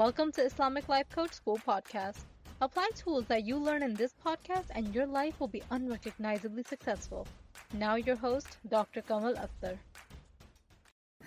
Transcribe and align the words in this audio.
Welcome 0.00 0.32
to 0.32 0.42
Islamic 0.42 0.88
Life 0.88 1.10
Coach 1.14 1.34
School 1.34 1.58
podcast. 1.58 2.20
Apply 2.62 2.88
tools 2.96 3.26
that 3.26 3.44
you 3.44 3.58
learn 3.58 3.82
in 3.82 3.92
this 3.92 4.14
podcast 4.24 4.64
and 4.70 4.94
your 4.94 5.04
life 5.04 5.38
will 5.38 5.48
be 5.48 5.62
unrecognizably 5.70 6.62
successful. 6.66 7.26
Now, 7.74 7.96
your 7.96 8.16
host, 8.16 8.56
Dr. 8.66 9.02
Kamal 9.02 9.34
Akhtar. 9.34 9.76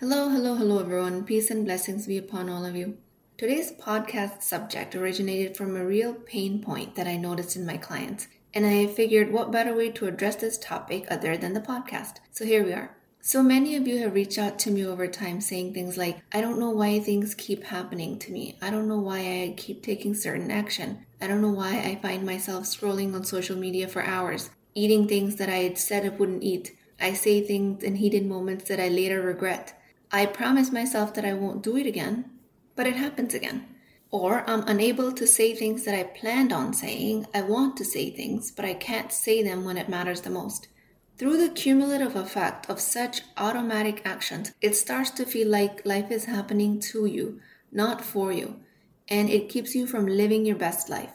Hello, 0.00 0.28
hello, 0.28 0.56
hello, 0.56 0.80
everyone. 0.80 1.22
Peace 1.22 1.52
and 1.52 1.64
blessings 1.64 2.08
be 2.08 2.18
upon 2.18 2.50
all 2.50 2.64
of 2.64 2.74
you. 2.74 2.98
Today's 3.36 3.70
podcast 3.70 4.42
subject 4.42 4.96
originated 4.96 5.56
from 5.56 5.76
a 5.76 5.86
real 5.86 6.12
pain 6.12 6.60
point 6.60 6.96
that 6.96 7.06
I 7.06 7.16
noticed 7.16 7.54
in 7.54 7.64
my 7.64 7.76
clients, 7.76 8.26
and 8.52 8.66
I 8.66 8.88
figured 8.88 9.32
what 9.32 9.52
better 9.52 9.72
way 9.72 9.90
to 9.92 10.08
address 10.08 10.34
this 10.34 10.58
topic 10.58 11.06
other 11.08 11.36
than 11.36 11.52
the 11.52 11.60
podcast. 11.60 12.14
So 12.32 12.44
here 12.44 12.64
we 12.64 12.72
are. 12.72 12.96
So 13.26 13.42
many 13.42 13.74
of 13.74 13.88
you 13.88 14.00
have 14.00 14.12
reached 14.12 14.36
out 14.36 14.58
to 14.58 14.70
me 14.70 14.84
over 14.84 15.06
time 15.06 15.40
saying 15.40 15.72
things 15.72 15.96
like, 15.96 16.22
I 16.30 16.42
don't 16.42 16.58
know 16.58 16.68
why 16.68 17.00
things 17.00 17.34
keep 17.34 17.64
happening 17.64 18.18
to 18.18 18.30
me. 18.30 18.58
I 18.60 18.68
don't 18.68 18.86
know 18.86 18.98
why 18.98 19.20
I 19.20 19.54
keep 19.56 19.82
taking 19.82 20.12
certain 20.12 20.50
action. 20.50 21.06
I 21.22 21.26
don't 21.26 21.40
know 21.40 21.48
why 21.48 21.78
I 21.78 21.98
find 22.02 22.26
myself 22.26 22.64
scrolling 22.64 23.14
on 23.14 23.24
social 23.24 23.56
media 23.56 23.88
for 23.88 24.02
hours, 24.02 24.50
eating 24.74 25.08
things 25.08 25.36
that 25.36 25.48
I 25.48 25.62
had 25.62 25.78
said 25.78 26.04
I 26.04 26.10
wouldn't 26.10 26.42
eat. 26.42 26.76
I 27.00 27.14
say 27.14 27.40
things 27.40 27.82
in 27.82 27.96
heated 27.96 28.26
moments 28.26 28.68
that 28.68 28.78
I 28.78 28.90
later 28.90 29.22
regret. 29.22 29.72
I 30.12 30.26
promise 30.26 30.70
myself 30.70 31.14
that 31.14 31.24
I 31.24 31.32
won't 31.32 31.62
do 31.62 31.78
it 31.78 31.86
again, 31.86 32.30
but 32.76 32.86
it 32.86 32.96
happens 32.96 33.32
again. 33.32 33.66
Or 34.10 34.44
I'm 34.46 34.68
unable 34.68 35.12
to 35.12 35.26
say 35.26 35.54
things 35.54 35.86
that 35.86 35.98
I 35.98 36.02
planned 36.02 36.52
on 36.52 36.74
saying. 36.74 37.26
I 37.32 37.40
want 37.40 37.78
to 37.78 37.86
say 37.86 38.10
things, 38.10 38.50
but 38.50 38.66
I 38.66 38.74
can't 38.74 39.10
say 39.10 39.42
them 39.42 39.64
when 39.64 39.78
it 39.78 39.88
matters 39.88 40.20
the 40.20 40.28
most. 40.28 40.68
Through 41.16 41.36
the 41.36 41.54
cumulative 41.54 42.16
effect 42.16 42.68
of 42.68 42.80
such 42.80 43.22
automatic 43.36 44.02
actions, 44.04 44.52
it 44.60 44.74
starts 44.74 45.10
to 45.10 45.24
feel 45.24 45.48
like 45.48 45.86
life 45.86 46.10
is 46.10 46.24
happening 46.24 46.80
to 46.80 47.06
you, 47.06 47.40
not 47.70 48.04
for 48.04 48.32
you, 48.32 48.60
and 49.08 49.30
it 49.30 49.48
keeps 49.48 49.76
you 49.76 49.86
from 49.86 50.06
living 50.06 50.44
your 50.44 50.56
best 50.56 50.90
life. 50.90 51.12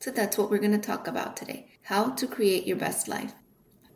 So 0.00 0.10
that's 0.10 0.36
what 0.36 0.50
we're 0.50 0.58
going 0.58 0.72
to 0.72 0.78
talk 0.78 1.06
about 1.06 1.36
today 1.36 1.66
how 1.82 2.10
to 2.10 2.26
create 2.26 2.66
your 2.66 2.76
best 2.76 3.08
life. 3.08 3.32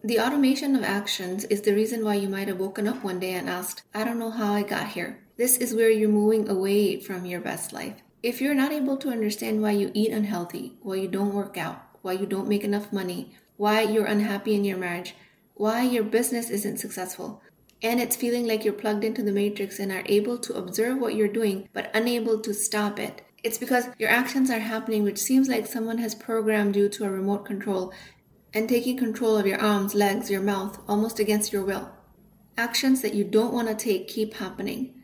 The 0.02 0.20
automation 0.20 0.74
of 0.74 0.82
actions 0.82 1.44
is 1.44 1.60
the 1.62 1.74
reason 1.74 2.05
why 2.05 2.14
you 2.14 2.28
might 2.28 2.48
have 2.48 2.58
woken 2.58 2.88
up 2.88 3.02
one 3.05 3.20
day 3.20 3.32
and 3.32 3.48
asked, 3.48 3.82
I 3.94 4.05
don't 4.05 4.18
know 4.18 4.30
how 4.30 4.52
I 4.52 4.62
got 4.62 4.88
here. 4.88 5.20
This 5.36 5.56
is 5.56 5.74
where 5.74 5.90
you're 5.90 6.08
moving 6.08 6.48
away 6.48 7.00
from 7.00 7.24
your 7.24 7.40
best 7.40 7.72
life. 7.72 7.96
If 8.22 8.40
you're 8.40 8.55
not 8.55 8.72
able 8.72 8.96
to 8.98 9.10
understand 9.10 9.62
why 9.62 9.72
you 9.72 9.90
eat 9.94 10.12
unhealthy, 10.12 10.77
why 10.82 10.96
you 10.96 11.08
don't 11.08 11.34
work 11.34 11.56
out, 11.56 11.82
why 12.02 12.12
you 12.12 12.27
don't 12.27 12.48
make 12.48 12.64
enough 12.64 12.92
money, 12.92 13.34
why 13.56 13.83
you're 13.83 14.06
unhappy 14.06 14.55
in 14.55 14.64
your 14.64 14.78
marriage, 14.78 15.14
why 15.55 15.83
your 15.83 16.05
business 16.05 16.50
isn't 16.50 16.78
successful. 16.78 17.42
And 17.83 18.00
it's 18.00 18.16
feeling 18.16 18.46
like 18.46 18.64
you're 18.64 18.72
plugged 18.72 19.05
into 19.05 19.22
the 19.22 19.33
matrix 19.33 19.78
and 19.78 19.92
are 19.92 20.02
able 20.06 20.38
to 20.38 20.55
observe 20.55 20.98
what 20.98 21.14
you're 21.14 21.28
doing 21.28 21.69
but 21.72 21.91
unable 21.94 22.41
to 22.41 22.55
stop 22.55 22.98
it. 22.98 23.22
It's 23.42 23.58
because 23.58 23.88
your 23.98 24.08
actions 24.08 24.50
are 24.50 24.58
happening, 24.58 25.02
which 25.02 25.19
seems 25.19 25.48
like 25.48 25.66
someone 25.66 25.98
has 25.98 26.14
programmed 26.14 26.77
you 26.77 26.88
to 26.88 27.05
a 27.05 27.11
remote 27.11 27.44
control 27.44 27.92
and 28.55 28.69
taking 28.69 28.96
control 28.96 29.36
of 29.36 29.46
your 29.46 29.61
arms, 29.61 29.94
legs, 29.94 30.30
your 30.30 30.41
mouth, 30.41 30.80
almost 30.89 31.18
against 31.18 31.52
your 31.52 31.64
will. 31.64 31.91
Actions 32.56 33.02
that 33.02 33.14
you 33.14 33.24
don't 33.24 33.52
want 33.52 33.68
to 33.68 33.74
take 33.74 34.08
keep 34.08 34.34
happening. 34.34 34.94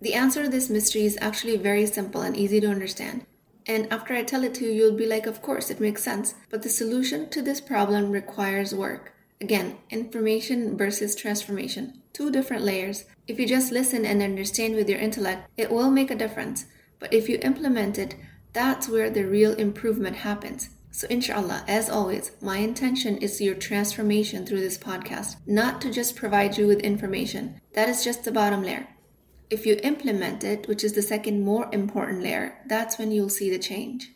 The 0.00 0.14
answer 0.14 0.42
to 0.42 0.48
this 0.48 0.68
mystery 0.68 1.04
is 1.04 1.18
actually 1.20 1.56
very 1.58 1.86
simple 1.86 2.22
and 2.22 2.36
easy 2.36 2.60
to 2.60 2.66
understand. 2.66 3.24
And 3.66 3.92
after 3.92 4.14
I 4.14 4.22
tell 4.22 4.44
it 4.44 4.54
to 4.54 4.64
you, 4.64 4.70
you'll 4.70 4.96
be 4.96 5.06
like, 5.06 5.26
of 5.26 5.42
course, 5.42 5.70
it 5.70 5.80
makes 5.80 6.02
sense. 6.02 6.34
But 6.50 6.62
the 6.62 6.68
solution 6.68 7.28
to 7.30 7.42
this 7.42 7.60
problem 7.60 8.10
requires 8.10 8.74
work. 8.74 9.12
Again, 9.40 9.76
information 9.90 10.78
versus 10.78 11.14
transformation. 11.14 12.00
Two 12.12 12.30
different 12.30 12.62
layers. 12.62 13.04
If 13.26 13.38
you 13.38 13.46
just 13.46 13.72
listen 13.72 14.06
and 14.06 14.22
understand 14.22 14.74
with 14.74 14.88
your 14.88 15.00
intellect, 15.00 15.50
it 15.56 15.70
will 15.70 15.90
make 15.90 16.10
a 16.10 16.14
difference. 16.14 16.66
But 16.98 17.12
if 17.12 17.28
you 17.28 17.38
implement 17.42 17.98
it, 17.98 18.14
that's 18.52 18.88
where 18.88 19.10
the 19.10 19.24
real 19.24 19.52
improvement 19.54 20.16
happens. 20.16 20.70
So, 20.90 21.06
inshallah, 21.08 21.64
as 21.68 21.90
always, 21.90 22.30
my 22.40 22.56
intention 22.56 23.18
is 23.18 23.38
your 23.38 23.54
transformation 23.54 24.46
through 24.46 24.60
this 24.60 24.78
podcast, 24.78 25.36
not 25.46 25.82
to 25.82 25.92
just 25.92 26.16
provide 26.16 26.56
you 26.56 26.66
with 26.66 26.80
information. 26.80 27.60
That 27.74 27.90
is 27.90 28.02
just 28.02 28.24
the 28.24 28.32
bottom 28.32 28.62
layer. 28.62 28.88
If 29.50 29.66
you 29.66 29.78
implement 29.82 30.44
it, 30.44 30.66
which 30.68 30.82
is 30.82 30.94
the 30.94 31.02
second 31.02 31.44
more 31.44 31.68
important 31.72 32.22
layer, 32.22 32.58
that's 32.66 32.98
when 32.98 33.12
you'll 33.12 33.28
see 33.28 33.50
the 33.50 33.58
change. 33.58 34.12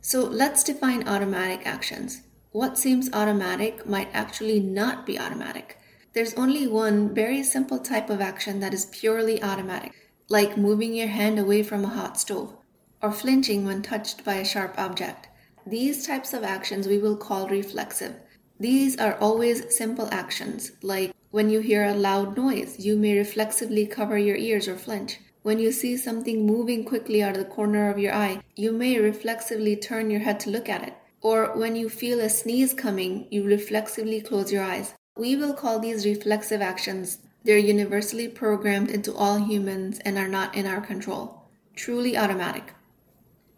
So, 0.00 0.22
let's 0.22 0.64
define 0.64 1.08
automatic 1.08 1.66
actions 1.66 2.22
what 2.54 2.78
seems 2.78 3.12
automatic 3.12 3.84
might 3.84 4.08
actually 4.12 4.60
not 4.60 5.04
be 5.04 5.18
automatic. 5.18 5.76
There's 6.12 6.34
only 6.34 6.68
one 6.68 7.12
very 7.12 7.42
simple 7.42 7.80
type 7.80 8.10
of 8.10 8.20
action 8.20 8.60
that 8.60 8.72
is 8.72 8.86
purely 8.92 9.42
automatic, 9.42 9.90
like 10.28 10.56
moving 10.56 10.94
your 10.94 11.08
hand 11.08 11.40
away 11.40 11.64
from 11.64 11.84
a 11.84 11.88
hot 11.88 12.16
stove 12.16 12.54
or 13.02 13.10
flinching 13.10 13.64
when 13.64 13.82
touched 13.82 14.24
by 14.24 14.34
a 14.34 14.44
sharp 14.44 14.78
object. 14.78 15.26
These 15.66 16.06
types 16.06 16.32
of 16.32 16.44
actions 16.44 16.86
we 16.86 16.98
will 16.98 17.16
call 17.16 17.48
reflexive. 17.48 18.14
These 18.60 18.98
are 18.98 19.18
always 19.18 19.76
simple 19.76 20.08
actions, 20.12 20.70
like 20.80 21.12
when 21.34 21.50
you 21.50 21.58
hear 21.58 21.84
a 21.84 21.94
loud 21.94 22.36
noise, 22.36 22.78
you 22.78 22.96
may 22.96 23.18
reflexively 23.18 23.84
cover 23.86 24.16
your 24.16 24.36
ears 24.36 24.68
or 24.68 24.76
flinch. 24.76 25.18
When 25.42 25.58
you 25.58 25.72
see 25.72 25.96
something 25.96 26.46
moving 26.46 26.84
quickly 26.84 27.24
out 27.24 27.36
of 27.36 27.38
the 27.38 27.54
corner 27.56 27.90
of 27.90 27.98
your 27.98 28.14
eye, 28.14 28.40
you 28.54 28.70
may 28.70 29.00
reflexively 29.00 29.74
turn 29.74 30.10
your 30.12 30.20
head 30.20 30.38
to 30.40 30.50
look 30.50 30.68
at 30.68 30.86
it 30.86 30.94
or 31.24 31.56
when 31.56 31.74
you 31.74 31.88
feel 31.88 32.20
a 32.20 32.28
sneeze 32.28 32.74
coming, 32.74 33.26
you 33.30 33.42
reflexively 33.42 34.20
close 34.20 34.52
your 34.52 34.62
eyes. 34.62 34.94
We 35.16 35.34
will 35.34 35.54
call 35.54 35.80
these 35.80 36.04
reflexive 36.04 36.60
actions. 36.60 37.18
They're 37.42 37.58
universally 37.58 38.28
programmed 38.28 38.90
into 38.90 39.14
all 39.14 39.38
humans 39.38 39.98
and 40.04 40.18
are 40.18 40.28
not 40.28 40.54
in 40.54 40.66
our 40.66 40.82
control. 40.82 41.48
Truly 41.74 42.16
automatic. 42.16 42.74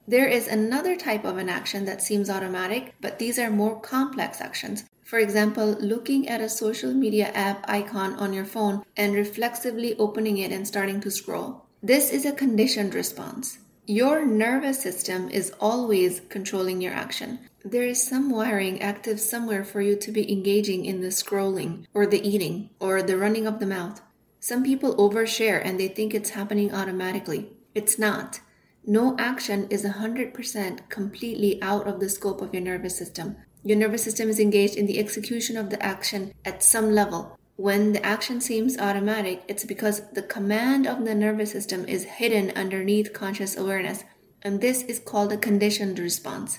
There 0.09 0.29
is 0.29 0.47
another 0.47 0.95
type 0.95 1.25
of 1.25 1.39
an 1.39 1.49
action 1.49 1.85
that 1.87 2.01
seems 2.01 2.31
automatic, 2.31 2.95
but 3.01 3.19
these 3.19 3.37
are 3.37 3.51
more 3.51 3.81
complex 3.81 4.41
actions. 4.41 4.85
For 5.07 5.21
example, 5.21 5.77
looking 5.79 6.29
at 6.29 6.41
a 6.41 6.49
social 6.49 6.93
media 6.93 7.29
app 7.29 7.65
icon 7.71 8.15
on 8.15 8.33
your 8.33 8.45
phone 8.45 8.83
and 8.97 9.15
reflexively 9.15 9.97
opening 9.99 10.39
it 10.39 10.51
and 10.51 10.67
starting 10.67 11.01
to 11.03 11.13
scroll. 11.13 11.65
This 11.81 12.11
is 12.11 12.27
a 12.27 12.33
conditioned 12.33 12.93
response. 12.93 13.59
Your 13.87 14.27
nervous 14.27 14.83
system 14.83 15.31
is 15.31 15.53
always 15.61 16.23
controlling 16.29 16.81
your 16.81 16.93
action. 16.93 17.39
There 17.65 17.85
is 17.85 18.05
some 18.05 18.31
wiring 18.31 18.83
active 18.83 19.21
somewhere 19.21 19.63
for 19.65 19.81
you 19.81 19.95
to 19.95 20.11
be 20.11 20.33
engaging 20.33 20.85
in 20.85 21.03
the 21.03 21.13
scrolling, 21.13 21.87
or 21.95 22.05
the 22.05 22.29
eating, 22.29 22.71
or 22.81 23.01
the 23.01 23.17
running 23.17 23.47
of 23.47 23.61
the 23.61 23.67
mouth. 23.67 24.03
Some 24.41 24.65
people 24.65 24.97
overshare 24.97 25.65
and 25.65 25.79
they 25.79 25.87
think 25.87 26.15
it's 26.15 26.31
happening 26.31 26.75
automatically. 26.75 27.53
It's 27.77 27.97
not. 27.97 28.41
No 28.85 29.15
action 29.21 29.69
is 29.71 29.85
100% 29.85 30.89
completely 30.89 31.63
out 31.63 31.87
of 31.87 32.01
the 32.01 32.09
scope 32.09 32.41
of 32.41 32.53
your 32.53 32.63
nervous 32.63 32.99
system. 32.99 33.37
Your 33.67 33.77
nervous 33.77 34.05
system 34.05 34.31
is 34.31 34.39
engaged 34.39 34.77
in 34.77 34.87
the 34.87 35.01
execution 35.01 35.57
of 35.57 35.71
the 35.71 35.83
action 35.83 36.33
at 36.45 36.63
some 36.63 36.93
level, 36.93 37.37
when 37.57 37.95
the 37.95 38.05
action 38.05 38.43
seems 38.43 38.77
automatic, 38.77 39.43
it's 39.49 39.65
because 39.65 40.03
the 40.11 40.23
command 40.23 40.87
of 40.87 41.07
the 41.07 41.15
nervous 41.15 41.53
system 41.53 41.87
is 41.89 42.05
hidden 42.05 42.53
underneath 42.55 43.15
conscious 43.15 43.57
awareness, 43.57 44.05
and 44.43 44.61
this 44.61 44.83
is 44.83 44.99
called 44.99 45.33
a 45.33 45.39
conditioned 45.39 45.99
response. 45.99 46.59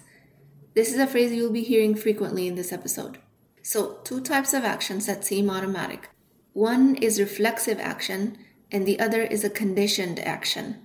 This 0.74 0.92
is 0.92 1.00
a 1.00 1.06
phrase 1.06 1.32
you'll 1.32 1.52
be 1.52 1.64
hearing 1.64 1.94
frequently 1.96 2.48
in 2.48 2.56
this 2.56 2.74
episode. 2.74 3.20
So, 3.62 4.00
two 4.04 4.22
types 4.22 4.56
of 4.56 4.66
actions 4.66 5.06
that 5.06 5.24
seem 5.24 5.52
automatic. 5.52 6.10
One 6.54 6.96
is 6.96 7.20
reflexive 7.20 7.80
action, 7.80 8.40
and 8.72 8.88
the 8.88 9.00
other 9.00 9.22
is 9.22 9.44
a 9.44 9.50
conditioned 9.52 10.20
action 10.20 10.82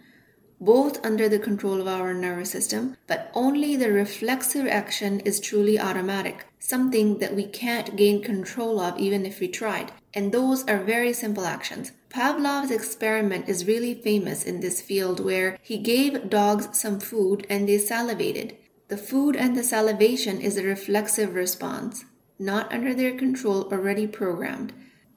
both 0.63 1.05
under 1.05 1.29
the 1.29 1.41
control 1.41 1.81
of 1.81 1.89
our 1.89 2.15
nervous 2.15 2.53
system, 2.53 2.97
but 3.09 3.33
only 3.35 3.75
the 3.75 3.91
reflexive 3.91 4.67
action 4.69 5.19
is 5.21 5.41
truly 5.41 5.77
automatic, 5.77 6.47
something 6.61 7.19
that 7.19 7.35
we 7.35 7.45
can't 7.45 7.97
gain 7.97 8.23
control 8.23 8.79
of 8.79 8.97
even 8.97 9.27
if 9.27 9.41
we 9.41 9.49
tried. 9.49 9.91
And 10.15 10.31
those 10.31 10.65
are 10.69 10.79
very 10.79 11.13
simple 11.13 11.45
actions. 11.45 11.91
Pavlov's 12.11 12.71
experiment 12.71 13.49
is 13.49 13.67
really 13.67 13.93
famous 13.93 14.45
in 14.45 14.61
this 14.61 14.81
field 14.81 15.19
where 15.19 15.59
he 15.61 15.79
gave 15.79 16.31
dogs 16.31 16.79
some 16.79 17.01
food 17.01 17.45
and 17.51 17.69
they 17.69 17.79
salivated. 17.79 18.57
The 18.87 18.97
food 18.97 19.35
and 19.35 19.57
the 19.57 19.65
salivation 19.65 20.41
is 20.41 20.57
a 20.57 20.63
reflexive 20.63 21.35
response, 21.35 22.05
not 22.39 22.73
under 22.73 22.95
their 22.95 23.17
control, 23.19 23.65
already 23.73 24.07
programmed. 24.07 24.73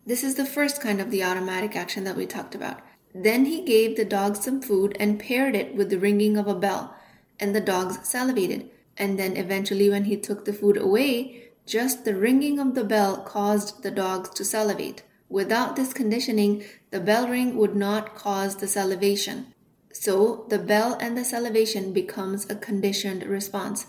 This 0.08 0.24
is 0.24 0.36
the 0.36 0.46
first 0.46 0.82
kind 0.82 1.00
of 1.00 1.12
the 1.12 1.24
automatic 1.24 1.76
action 1.76 2.04
that 2.06 2.16
we 2.16 2.26
talked 2.26 2.56
about. 2.56 2.82
Then 3.18 3.46
he 3.46 3.64
gave 3.64 3.96
the 3.96 4.04
dogs 4.04 4.44
some 4.44 4.62
food 4.62 4.98
and 5.00 5.18
paired 5.18 5.56
it 5.56 5.74
with 5.74 5.90
the 5.90 5.98
ringing 5.98 6.36
of 6.36 6.48
a 6.48 6.54
bell, 6.54 6.94
and 7.40 7.56
the 7.56 7.62
dogs 7.62 7.98
salivated. 8.06 8.70
And 8.98 9.18
then 9.18 9.38
eventually, 9.38 9.90
when 9.90 10.04
he 10.04 10.18
took 10.18 10.44
the 10.44 10.52
food 10.52 10.76
away, 10.76 11.52
just 11.66 12.04
the 12.04 12.14
ringing 12.14 12.60
of 12.60 12.76
the 12.76 12.84
bell 12.84 13.18
caused 13.22 13.84
the 13.84 13.92
dogs 13.92 14.30
to 14.32 14.44
salivate. 14.44 15.04
Without 15.30 15.78
this 15.78 15.94
conditioning, 15.94 16.66
the 16.92 17.00
bell 17.00 17.30
ring 17.30 17.56
would 17.56 17.74
not 17.74 18.16
cause 18.16 18.58
the 18.58 18.68
salivation. 18.68 19.54
So 19.94 20.46
the 20.50 20.60
bell 20.60 20.98
and 21.00 21.18
the 21.18 21.24
salivation 21.24 21.94
becomes 21.94 22.46
a 22.50 22.56
conditioned 22.56 23.24
response. 23.24 23.86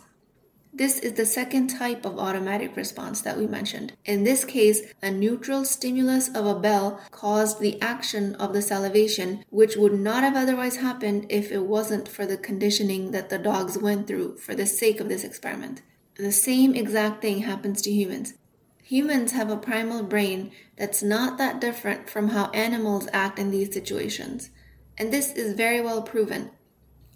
This 0.76 0.98
is 0.98 1.14
the 1.14 1.24
second 1.24 1.68
type 1.68 2.04
of 2.04 2.18
automatic 2.18 2.76
response 2.76 3.22
that 3.22 3.38
we 3.38 3.46
mentioned. 3.46 3.94
In 4.04 4.24
this 4.24 4.44
case, 4.44 4.82
a 5.00 5.10
neutral 5.10 5.64
stimulus 5.64 6.28
of 6.28 6.44
a 6.44 6.60
bell 6.60 7.00
caused 7.10 7.60
the 7.60 7.80
action 7.80 8.34
of 8.34 8.52
the 8.52 8.60
salivation, 8.60 9.42
which 9.48 9.76
would 9.76 9.98
not 9.98 10.22
have 10.22 10.36
otherwise 10.36 10.76
happened 10.76 11.24
if 11.30 11.50
it 11.50 11.62
wasn't 11.62 12.06
for 12.06 12.26
the 12.26 12.36
conditioning 12.36 13.12
that 13.12 13.30
the 13.30 13.38
dogs 13.38 13.78
went 13.78 14.06
through 14.06 14.36
for 14.36 14.54
the 14.54 14.66
sake 14.66 15.00
of 15.00 15.08
this 15.08 15.24
experiment. 15.24 15.80
The 16.16 16.30
same 16.30 16.74
exact 16.74 17.22
thing 17.22 17.38
happens 17.38 17.80
to 17.82 17.90
humans. 17.90 18.34
Humans 18.82 19.32
have 19.32 19.48
a 19.48 19.56
primal 19.56 20.02
brain 20.02 20.52
that's 20.76 21.02
not 21.02 21.38
that 21.38 21.58
different 21.58 22.10
from 22.10 22.28
how 22.28 22.50
animals 22.50 23.08
act 23.14 23.38
in 23.38 23.50
these 23.50 23.72
situations. 23.72 24.50
And 24.98 25.10
this 25.10 25.32
is 25.32 25.56
very 25.56 25.80
well 25.80 26.02
proven. 26.02 26.50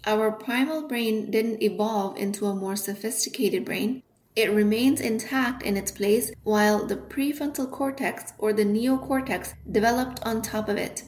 Our 0.05 0.31
primal 0.31 0.87
brain 0.87 1.29
didn't 1.29 1.61
evolve 1.61 2.17
into 2.17 2.47
a 2.47 2.55
more 2.55 2.75
sophisticated 2.75 3.65
brain. 3.65 4.01
It 4.35 4.51
remains 4.51 4.99
intact 4.99 5.61
in 5.61 5.77
its 5.77 5.91
place 5.91 6.31
while 6.43 6.87
the 6.87 6.95
prefrontal 6.95 7.69
cortex 7.69 8.33
or 8.39 8.51
the 8.51 8.65
neocortex 8.65 9.53
developed 9.71 10.19
on 10.23 10.41
top 10.41 10.69
of 10.69 10.77
it. 10.77 11.03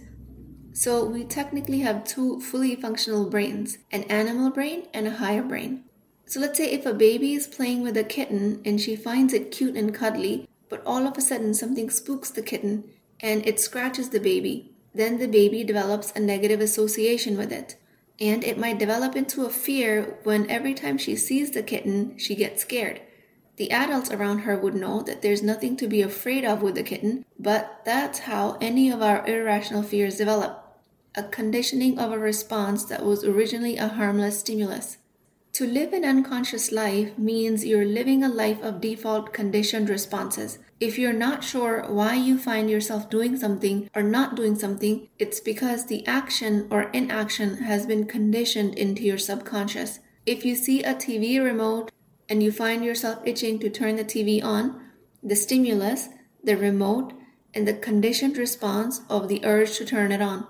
So 0.73 1.05
we 1.05 1.23
technically 1.23 1.79
have 1.79 2.03
two 2.03 2.39
fully 2.39 2.75
functional 2.75 3.29
brains 3.29 3.79
an 3.91 4.03
animal 4.03 4.51
brain 4.51 4.87
and 4.93 5.07
a 5.07 5.11
higher 5.11 5.43
brain. 5.43 5.85
So 6.27 6.39
let's 6.39 6.57
say 6.59 6.71
if 6.71 6.85
a 6.85 6.93
baby 6.93 7.33
is 7.33 7.47
playing 7.47 7.81
with 7.81 7.97
a 7.97 8.03
kitten 8.03 8.61
and 8.63 8.79
she 8.79 8.95
finds 8.95 9.33
it 9.33 9.51
cute 9.51 9.75
and 9.75 9.93
cuddly, 9.93 10.47
but 10.69 10.83
all 10.85 11.07
of 11.07 11.17
a 11.17 11.21
sudden 11.21 11.55
something 11.55 11.89
spooks 11.89 12.29
the 12.29 12.43
kitten 12.43 12.83
and 13.19 13.45
it 13.47 13.59
scratches 13.59 14.09
the 14.09 14.19
baby, 14.19 14.75
then 14.93 15.17
the 15.17 15.27
baby 15.27 15.63
develops 15.63 16.11
a 16.11 16.19
negative 16.19 16.59
association 16.59 17.37
with 17.37 17.51
it 17.51 17.75
and 18.19 18.43
it 18.43 18.57
might 18.57 18.79
develop 18.79 19.15
into 19.15 19.45
a 19.45 19.49
fear 19.49 20.19
when 20.23 20.49
every 20.49 20.73
time 20.73 20.97
she 20.97 21.15
sees 21.15 21.51
the 21.51 21.63
kitten, 21.63 22.17
she 22.17 22.35
gets 22.35 22.61
scared. 22.61 23.01
The 23.55 23.71
adults 23.71 24.11
around 24.11 24.39
her 24.39 24.57
would 24.57 24.75
know 24.75 25.01
that 25.03 25.21
there's 25.21 25.43
nothing 25.43 25.77
to 25.77 25.87
be 25.87 26.01
afraid 26.01 26.43
of 26.43 26.61
with 26.61 26.75
the 26.75 26.83
kitten, 26.83 27.25
but 27.39 27.81
that's 27.85 28.19
how 28.19 28.57
any 28.59 28.89
of 28.89 29.01
our 29.01 29.25
irrational 29.27 29.83
fears 29.83 30.17
develop 30.17 30.63
a 31.15 31.23
conditioning 31.23 31.99
of 31.99 32.11
a 32.11 32.17
response 32.17 32.85
that 32.85 33.05
was 33.05 33.23
originally 33.23 33.77
a 33.77 33.87
harmless 33.87 34.39
stimulus. 34.39 34.97
To 35.53 35.67
live 35.67 35.93
an 35.93 36.03
unconscious 36.03 36.71
life 36.71 37.15
means 37.19 37.63
you're 37.63 37.85
living 37.85 38.23
a 38.23 38.29
life 38.29 38.59
of 38.63 38.81
default 38.81 39.33
conditioned 39.33 39.87
responses. 39.87 40.57
If 40.83 40.99
you're 40.99 41.13
not 41.13 41.45
sure 41.45 41.85
why 41.87 42.15
you 42.15 42.37
find 42.37 42.69
yourself 42.69 43.09
doing 43.09 43.37
something 43.37 43.89
or 43.95 44.03
not 44.03 44.35
doing 44.35 44.55
something, 44.55 45.07
it's 45.17 45.39
because 45.39 45.85
the 45.85 46.05
action 46.05 46.67
or 46.69 46.89
inaction 46.89 47.59
has 47.59 47.85
been 47.85 48.05
conditioned 48.05 48.77
into 48.77 49.03
your 49.03 49.17
subconscious. 49.17 50.01
If 50.25 50.43
you 50.43 50.55
see 50.55 50.83
a 50.83 50.93
TV 50.93 51.41
remote 51.41 51.89
and 52.27 52.43
you 52.43 52.51
find 52.51 52.83
yourself 52.83 53.19
itching 53.23 53.59
to 53.59 53.69
turn 53.69 53.95
the 53.95 54.03
TV 54.03 54.43
on, 54.43 54.77
the 55.23 55.37
stimulus, 55.37 56.09
the 56.43 56.57
remote, 56.57 57.13
and 57.53 57.65
the 57.65 57.75
conditioned 57.75 58.35
response 58.35 59.03
of 59.09 59.29
the 59.29 59.39
urge 59.45 59.77
to 59.77 59.85
turn 59.85 60.11
it 60.11 60.21
on. 60.21 60.45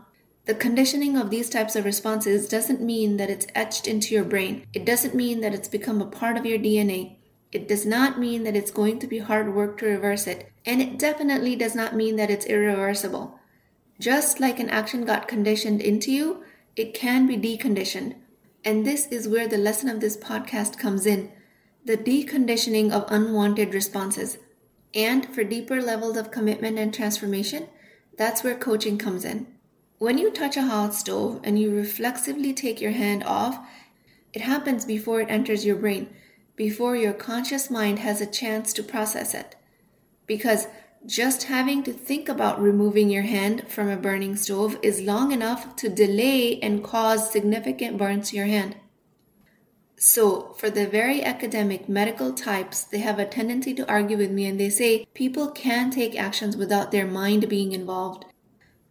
The 0.45 0.55
conditioning 0.55 1.15
of 1.15 1.29
these 1.29 1.51
types 1.51 1.75
of 1.75 1.85
responses 1.85 2.49
doesn't 2.49 2.81
mean 2.81 3.17
that 3.17 3.29
it's 3.29 3.45
etched 3.53 3.87
into 3.87 4.15
your 4.15 4.25
brain. 4.25 4.65
It 4.73 4.83
doesn't 4.83 5.13
mean 5.13 5.41
that 5.41 5.53
it's 5.53 5.67
become 5.67 6.01
a 6.01 6.07
part 6.07 6.37
of 6.37 6.45
your 6.47 6.57
DNA. 6.57 7.17
It 7.53 7.67
does 7.67 7.85
not 7.85 8.19
mean 8.19 8.43
that 8.43 8.55
it's 8.55 8.71
going 8.71 8.97
to 8.99 9.07
be 9.07 9.19
hard 9.19 9.53
work 9.53 9.77
to 9.77 9.85
reverse 9.85 10.25
it. 10.25 10.51
And 10.65 10.81
it 10.81 10.97
definitely 10.97 11.55
does 11.55 11.75
not 11.75 11.95
mean 11.95 12.15
that 12.15 12.31
it's 12.31 12.47
irreversible. 12.47 13.39
Just 13.99 14.39
like 14.39 14.59
an 14.59 14.71
action 14.71 15.05
got 15.05 15.27
conditioned 15.27 15.79
into 15.79 16.11
you, 16.11 16.43
it 16.75 16.95
can 16.95 17.27
be 17.27 17.37
deconditioned. 17.37 18.15
And 18.65 18.85
this 18.85 19.07
is 19.07 19.27
where 19.27 19.47
the 19.47 19.57
lesson 19.57 19.87
of 19.87 19.99
this 19.99 20.17
podcast 20.17 20.79
comes 20.79 21.05
in 21.05 21.31
the 21.85 21.97
deconditioning 21.97 22.91
of 22.91 23.05
unwanted 23.09 23.73
responses. 23.73 24.37
And 24.95 25.27
for 25.33 25.43
deeper 25.43 25.81
levels 25.81 26.17
of 26.17 26.31
commitment 26.31 26.79
and 26.79 26.93
transformation, 26.93 27.67
that's 28.17 28.43
where 28.43 28.55
coaching 28.55 28.97
comes 28.97 29.25
in. 29.25 29.47
When 29.99 30.17
you 30.17 30.31
touch 30.31 30.57
a 30.57 30.63
hot 30.63 30.93
stove 30.93 31.41
and 31.43 31.59
you 31.59 31.75
reflexively 31.75 32.53
take 32.53 32.81
your 32.81 32.91
hand 32.91 33.23
off, 33.25 33.59
it 34.31 34.41
happens 34.41 34.85
before 34.85 35.21
it 35.21 35.29
enters 35.29 35.65
your 35.65 35.75
brain, 35.75 36.09
before 36.55 36.95
your 36.95 37.13
conscious 37.13 37.69
mind 37.69 37.99
has 37.99 38.21
a 38.21 38.25
chance 38.25 38.73
to 38.73 38.83
process 38.83 39.33
it. 39.33 39.55
Because 40.25 40.67
just 41.05 41.43
having 41.43 41.83
to 41.83 41.91
think 41.91 42.29
about 42.29 42.61
removing 42.61 43.09
your 43.09 43.23
hand 43.23 43.67
from 43.67 43.89
a 43.89 43.97
burning 43.97 44.35
stove 44.35 44.77
is 44.81 45.01
long 45.01 45.31
enough 45.31 45.75
to 45.77 45.89
delay 45.89 46.59
and 46.61 46.83
cause 46.83 47.31
significant 47.31 47.97
burns 47.97 48.29
to 48.29 48.37
your 48.37 48.45
hand. 48.45 48.75
So, 49.97 50.53
for 50.57 50.69
the 50.69 50.87
very 50.87 51.23
academic 51.23 51.87
medical 51.87 52.33
types, 52.33 52.83
they 52.83 52.99
have 52.99 53.19
a 53.19 53.25
tendency 53.25 53.73
to 53.75 53.89
argue 53.89 54.17
with 54.17 54.31
me 54.31 54.45
and 54.45 54.59
they 54.59 54.69
say 54.69 55.05
people 55.13 55.49
can 55.49 55.91
take 55.91 56.19
actions 56.19 56.57
without 56.57 56.91
their 56.91 57.07
mind 57.07 57.47
being 57.47 57.71
involved 57.71 58.25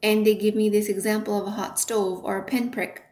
and 0.03 0.26
they 0.26 0.35
give 0.35 0.55
me 0.55 0.69
this 0.69 0.88
example 0.88 1.41
of 1.41 1.47
a 1.47 1.53
hot 1.53 1.79
stove 1.79 2.25
or 2.25 2.38
a 2.38 2.44
pinprick. 2.44 3.05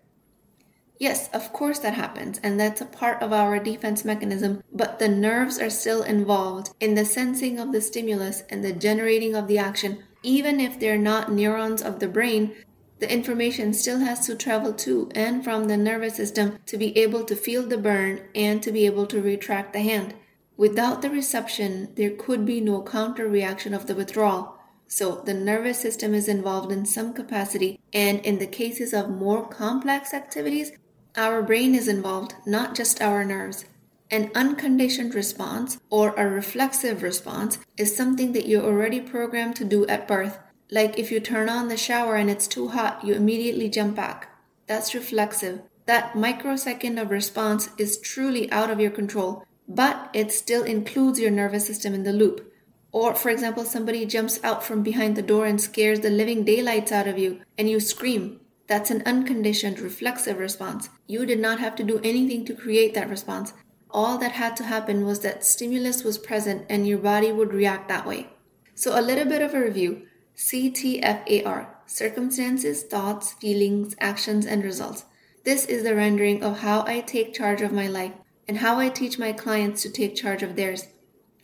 Yes, 1.01 1.31
of 1.33 1.51
course 1.55 1.79
that 1.79 1.95
happens, 1.95 2.39
and 2.43 2.61
that's 2.61 2.83
a 2.83 2.85
part 2.85 3.23
of 3.23 3.33
our 3.33 3.59
defense 3.59 4.05
mechanism, 4.05 4.63
but 4.71 4.99
the 4.99 5.09
nerves 5.09 5.59
are 5.59 5.71
still 5.71 6.03
involved 6.03 6.75
in 6.79 6.95
the 6.95 7.07
sensing 7.07 7.59
of 7.59 7.73
the 7.73 7.81
stimulus 7.81 8.43
and 8.51 8.63
the 8.63 8.75
generating 8.75 9.35
of 9.35 9.49
the 9.49 9.57
action. 9.57 10.05
Even 10.23 10.61
if 10.61 10.79
they're 10.79 10.99
not 10.99 11.33
neurons 11.33 11.81
of 11.81 12.01
the 12.01 12.07
brain, 12.07 12.55
the 12.99 13.11
information 13.11 13.73
still 13.73 14.01
has 14.01 14.27
to 14.27 14.35
travel 14.35 14.75
to 14.75 15.11
and 15.15 15.43
from 15.43 15.65
the 15.65 15.77
nervous 15.79 16.17
system 16.17 16.59
to 16.67 16.77
be 16.77 16.97
able 16.99 17.25
to 17.25 17.35
feel 17.35 17.63
the 17.63 17.79
burn 17.79 18.21
and 18.35 18.63
to 18.63 18.71
be 18.71 18.85
able 18.85 19.07
to 19.07 19.23
retract 19.23 19.73
the 19.73 19.81
hand. 19.81 20.15
Without 20.59 21.01
the 21.01 21.09
reception, 21.09 21.95
there 21.95 22.11
could 22.11 22.45
be 22.45 22.61
no 22.61 22.83
counter 22.83 23.27
reaction 23.27 23.73
of 23.73 23.87
the 23.87 23.95
withdrawal. 23.95 24.59
So 24.87 25.23
the 25.25 25.33
nervous 25.33 25.79
system 25.79 26.13
is 26.13 26.29
involved 26.29 26.73
in 26.73 26.85
some 26.85 27.15
capacity, 27.15 27.81
and 27.93 28.19
in 28.21 28.39
the 28.39 28.47
cases 28.47 28.93
of 28.93 29.09
more 29.09 29.49
complex 29.49 30.13
activities, 30.13 30.73
our 31.17 31.43
brain 31.43 31.75
is 31.75 31.89
involved, 31.89 32.35
not 32.47 32.75
just 32.75 33.03
our 33.03 33.25
nerves. 33.25 33.65
An 34.11 34.31
unconditioned 34.35 35.15
response 35.15 35.79
or 35.89 36.15
a 36.15 36.29
reflexive 36.29 37.03
response 37.03 37.59
is 37.77 37.97
something 37.97 38.33
that 38.33 38.47
you're 38.47 38.65
already 38.65 39.01
programmed 39.01 39.57
to 39.57 39.65
do 39.65 39.87
at 39.87 40.09
birth. 40.09 40.39
Like 40.71 40.99
if 40.99 41.13
you 41.13 41.21
turn 41.21 41.49
on 41.49 41.69
the 41.69 41.77
shower 41.77 42.17
and 42.17 42.31
it's 42.31 42.47
too 42.47 42.69
hot, 42.69 43.05
you 43.05 43.15
immediately 43.15 43.69
jump 43.69 43.97
back. 43.97 44.35
That's 44.67 44.95
reflexive. 44.95 45.63
That 45.87 46.17
microsecond 46.17 46.99
of 46.99 47.11
response 47.11 47.71
is 47.79 47.99
truly 47.99 48.51
out 48.53 48.71
of 48.71 48.81
your 48.81 48.91
control, 48.91 49.45
but 49.69 50.11
it 50.13 50.31
still 50.33 50.63
includes 50.63 51.19
your 51.19 51.31
nervous 51.31 51.67
system 51.67 51.95
in 51.95 52.05
the 52.05 52.13
loop. 52.13 52.53
Or, 52.93 53.15
for 53.15 53.31
example, 53.31 53.65
somebody 53.65 54.05
jumps 54.07 54.41
out 54.43 54.65
from 54.65 54.83
behind 54.83 55.17
the 55.17 55.23
door 55.23 55.47
and 55.47 55.61
scares 55.61 56.01
the 56.01 56.11
living 56.11 56.45
daylights 56.45 56.93
out 56.93 57.07
of 57.07 57.19
you, 57.19 57.41
and 57.57 57.69
you 57.69 57.79
scream. 57.79 58.41
That's 58.71 58.93
an 58.93 59.03
unconditioned 59.05 59.81
reflexive 59.81 60.39
response. 60.39 60.91
You 61.09 61.27
did 61.27 61.41
not 61.41 61.59
have 61.59 61.75
to 61.75 61.83
do 61.83 61.99
anything 62.05 62.45
to 62.45 62.55
create 62.55 62.95
that 62.95 63.11
response. 63.11 63.53
All 63.91 64.17
that 64.19 64.31
had 64.31 64.57
to 64.59 64.63
happen 64.63 65.05
was 65.05 65.19
that 65.21 65.45
stimulus 65.45 66.05
was 66.05 66.19
present 66.19 66.67
and 66.71 66.87
your 66.87 66.99
body 66.99 67.33
would 67.33 67.53
react 67.53 67.89
that 67.89 68.07
way. 68.07 68.29
So, 68.77 68.97
a 68.97 69.03
little 69.03 69.25
bit 69.25 69.43
of 69.43 69.55
a 69.55 69.61
review 69.61 70.07
CTFAR 70.37 71.67
circumstances, 71.87 72.85
thoughts, 72.85 73.33
feelings, 73.33 73.97
actions, 73.99 74.47
and 74.47 74.63
results. 74.63 75.05
This 75.43 75.65
is 75.65 75.83
the 75.83 75.97
rendering 75.97 76.45
of 76.45 76.61
how 76.61 76.85
I 76.87 77.01
take 77.01 77.35
charge 77.35 77.63
of 77.63 77.73
my 77.73 77.89
life 77.89 78.13
and 78.47 78.59
how 78.59 78.79
I 78.79 78.89
teach 78.89 79.19
my 79.19 79.33
clients 79.33 79.83
to 79.83 79.91
take 79.91 80.15
charge 80.15 80.45
of 80.45 80.55
theirs. 80.55 80.87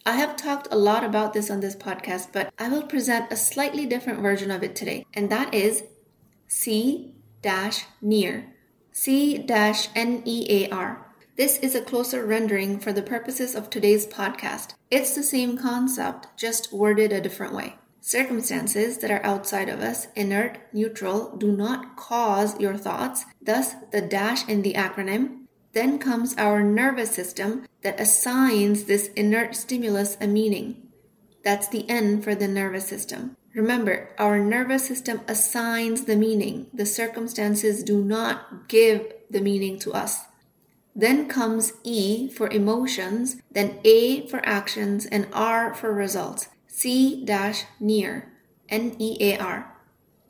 I 0.06 0.12
have 0.12 0.37
talked 0.37 0.68
a 0.71 0.78
lot 0.78 1.02
about 1.02 1.33
this 1.33 1.50
on 1.50 1.59
this 1.59 1.75
podcast, 1.75 2.28
but 2.33 2.54
I 2.56 2.68
will 2.68 2.85
present 2.85 3.33
a 3.33 3.37
slightly 3.37 3.85
different 3.85 4.21
version 4.21 4.52
of 4.52 4.62
it 4.62 4.76
today, 4.76 5.04
and 5.12 5.28
that 5.30 5.52
is 5.52 5.83
C 6.47 7.14
near. 8.00 8.53
C 8.93 9.47
N 9.49 10.23
E 10.25 10.47
A 10.49 10.71
R. 10.71 11.07
This 11.37 11.59
is 11.59 11.75
a 11.75 11.83
closer 11.83 12.25
rendering 12.25 12.81
for 12.81 12.93
the 12.93 13.03
purposes 13.03 13.55
of 13.55 13.69
today's 13.69 14.07
podcast. 14.07 14.75
It's 14.91 15.15
the 15.15 15.23
same 15.23 15.59
concept, 15.59 16.29
just 16.37 16.73
worded 16.73 17.12
a 17.12 17.21
different 17.21 17.53
way. 17.53 17.76
Circumstances 18.00 18.99
that 18.99 19.11
are 19.11 19.25
outside 19.25 19.69
of 19.69 19.81
us, 19.81 20.07
inert, 20.17 20.59
neutral, 20.73 21.37
do 21.37 21.53
not 21.53 21.97
cause 21.97 22.59
your 22.59 22.76
thoughts. 22.76 23.25
Thus, 23.43 23.75
the 23.93 24.00
dash 24.00 24.49
in 24.49 24.62
the 24.62 24.73
acronym 24.73 25.47
then 25.73 25.99
comes 25.99 26.35
our 26.38 26.62
nervous 26.62 27.11
system 27.11 27.67
that 27.83 28.00
assigns 28.00 28.85
this 28.85 29.09
inert 29.09 29.55
stimulus 29.55 30.17
a 30.21 30.26
meaning. 30.26 30.88
That's 31.45 31.69
the 31.69 31.88
N 31.88 32.23
for 32.23 32.35
the 32.35 32.49
nervous 32.49 32.88
system. 32.88 33.36
Remember, 33.57 34.11
our 34.19 34.39
nervous 34.39 34.87
system 34.87 35.23
assigns 35.27 36.05
the 36.05 36.15
meaning. 36.15 36.67
The 36.75 36.85
circumstances 36.85 37.83
do 37.83 38.05
not 38.05 38.69
give 38.69 39.11
the 39.31 39.41
meaning 39.41 39.79
to 39.79 39.95
us. 39.95 40.27
Then 40.95 41.27
comes 41.27 41.73
E 41.83 42.29
for 42.29 42.51
emotions, 42.51 43.41
then 43.51 43.81
A 43.83 44.27
for 44.29 44.45
actions, 44.47 45.07
and 45.07 45.27
R 45.33 45.73
for 45.73 45.91
results. 45.91 46.49
C 46.67 47.25
dash 47.25 47.65
near, 47.81 48.31
N 48.69 48.95
E 48.99 49.17
A 49.21 49.39
R. 49.39 49.75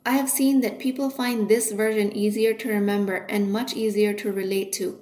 I 0.05 0.11
have 0.11 0.29
seen 0.29 0.61
that 0.61 0.79
people 0.79 1.09
find 1.09 1.49
this 1.49 1.73
version 1.73 2.15
easier 2.15 2.53
to 2.53 2.69
remember 2.69 3.25
and 3.27 3.51
much 3.51 3.73
easier 3.73 4.13
to 4.13 4.31
relate 4.31 4.71
to. 4.73 5.01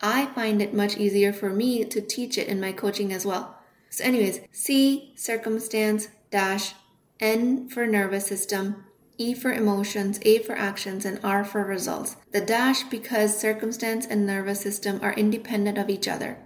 I 0.00 0.26
find 0.26 0.62
it 0.62 0.72
much 0.72 0.96
easier 0.96 1.32
for 1.32 1.50
me 1.50 1.84
to 1.86 2.00
teach 2.00 2.38
it 2.38 2.46
in 2.46 2.60
my 2.60 2.70
coaching 2.70 3.12
as 3.12 3.26
well. 3.26 3.58
So, 3.90 4.04
anyways, 4.04 4.42
C, 4.52 5.12
circumstance, 5.16 6.06
dash, 6.30 6.74
N 7.20 7.68
for 7.68 7.86
nervous 7.86 8.26
system, 8.26 8.84
E 9.16 9.34
for 9.34 9.52
emotions, 9.52 10.20
A 10.22 10.38
for 10.38 10.54
actions, 10.54 11.04
and 11.04 11.18
R 11.24 11.44
for 11.44 11.64
results. 11.64 12.16
The 12.30 12.40
dash 12.40 12.84
because 12.84 13.36
circumstance 13.36 14.06
and 14.06 14.24
nervous 14.24 14.60
system 14.60 15.00
are 15.02 15.12
independent 15.14 15.78
of 15.78 15.90
each 15.90 16.06
other. 16.06 16.38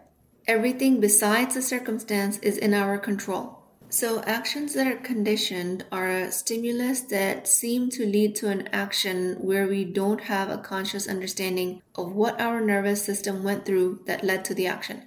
Everything 0.47 0.99
besides 0.99 1.55
the 1.55 1.63
circumstance 1.63 2.39
is 2.39 2.57
in 2.57 2.73
our 2.73 2.99
control. 2.99 3.59
So, 3.91 4.23
actions 4.23 4.73
that 4.73 4.87
are 4.87 4.97
conditioned 4.97 5.85
are 5.93 6.09
a 6.09 6.33
stimulus 6.33 7.03
that 7.03 7.47
seem 7.47 7.91
to 7.91 8.07
lead 8.07 8.35
to 8.37 8.49
an 8.49 8.69
action 8.73 9.35
where 9.35 9.69
we 9.69 9.85
don't 9.85 10.23
have 10.23 10.49
a 10.49 10.57
conscious 10.57 11.07
understanding 11.07 11.83
of 11.95 12.13
what 12.13 12.41
our 12.41 12.63
nervous 12.63 13.05
system 13.05 13.45
went 13.45 13.67
through 13.67 14.01
that 14.07 14.25
led 14.25 14.47
to 14.47 14.55
the 14.55 14.67
action. 14.67 15.03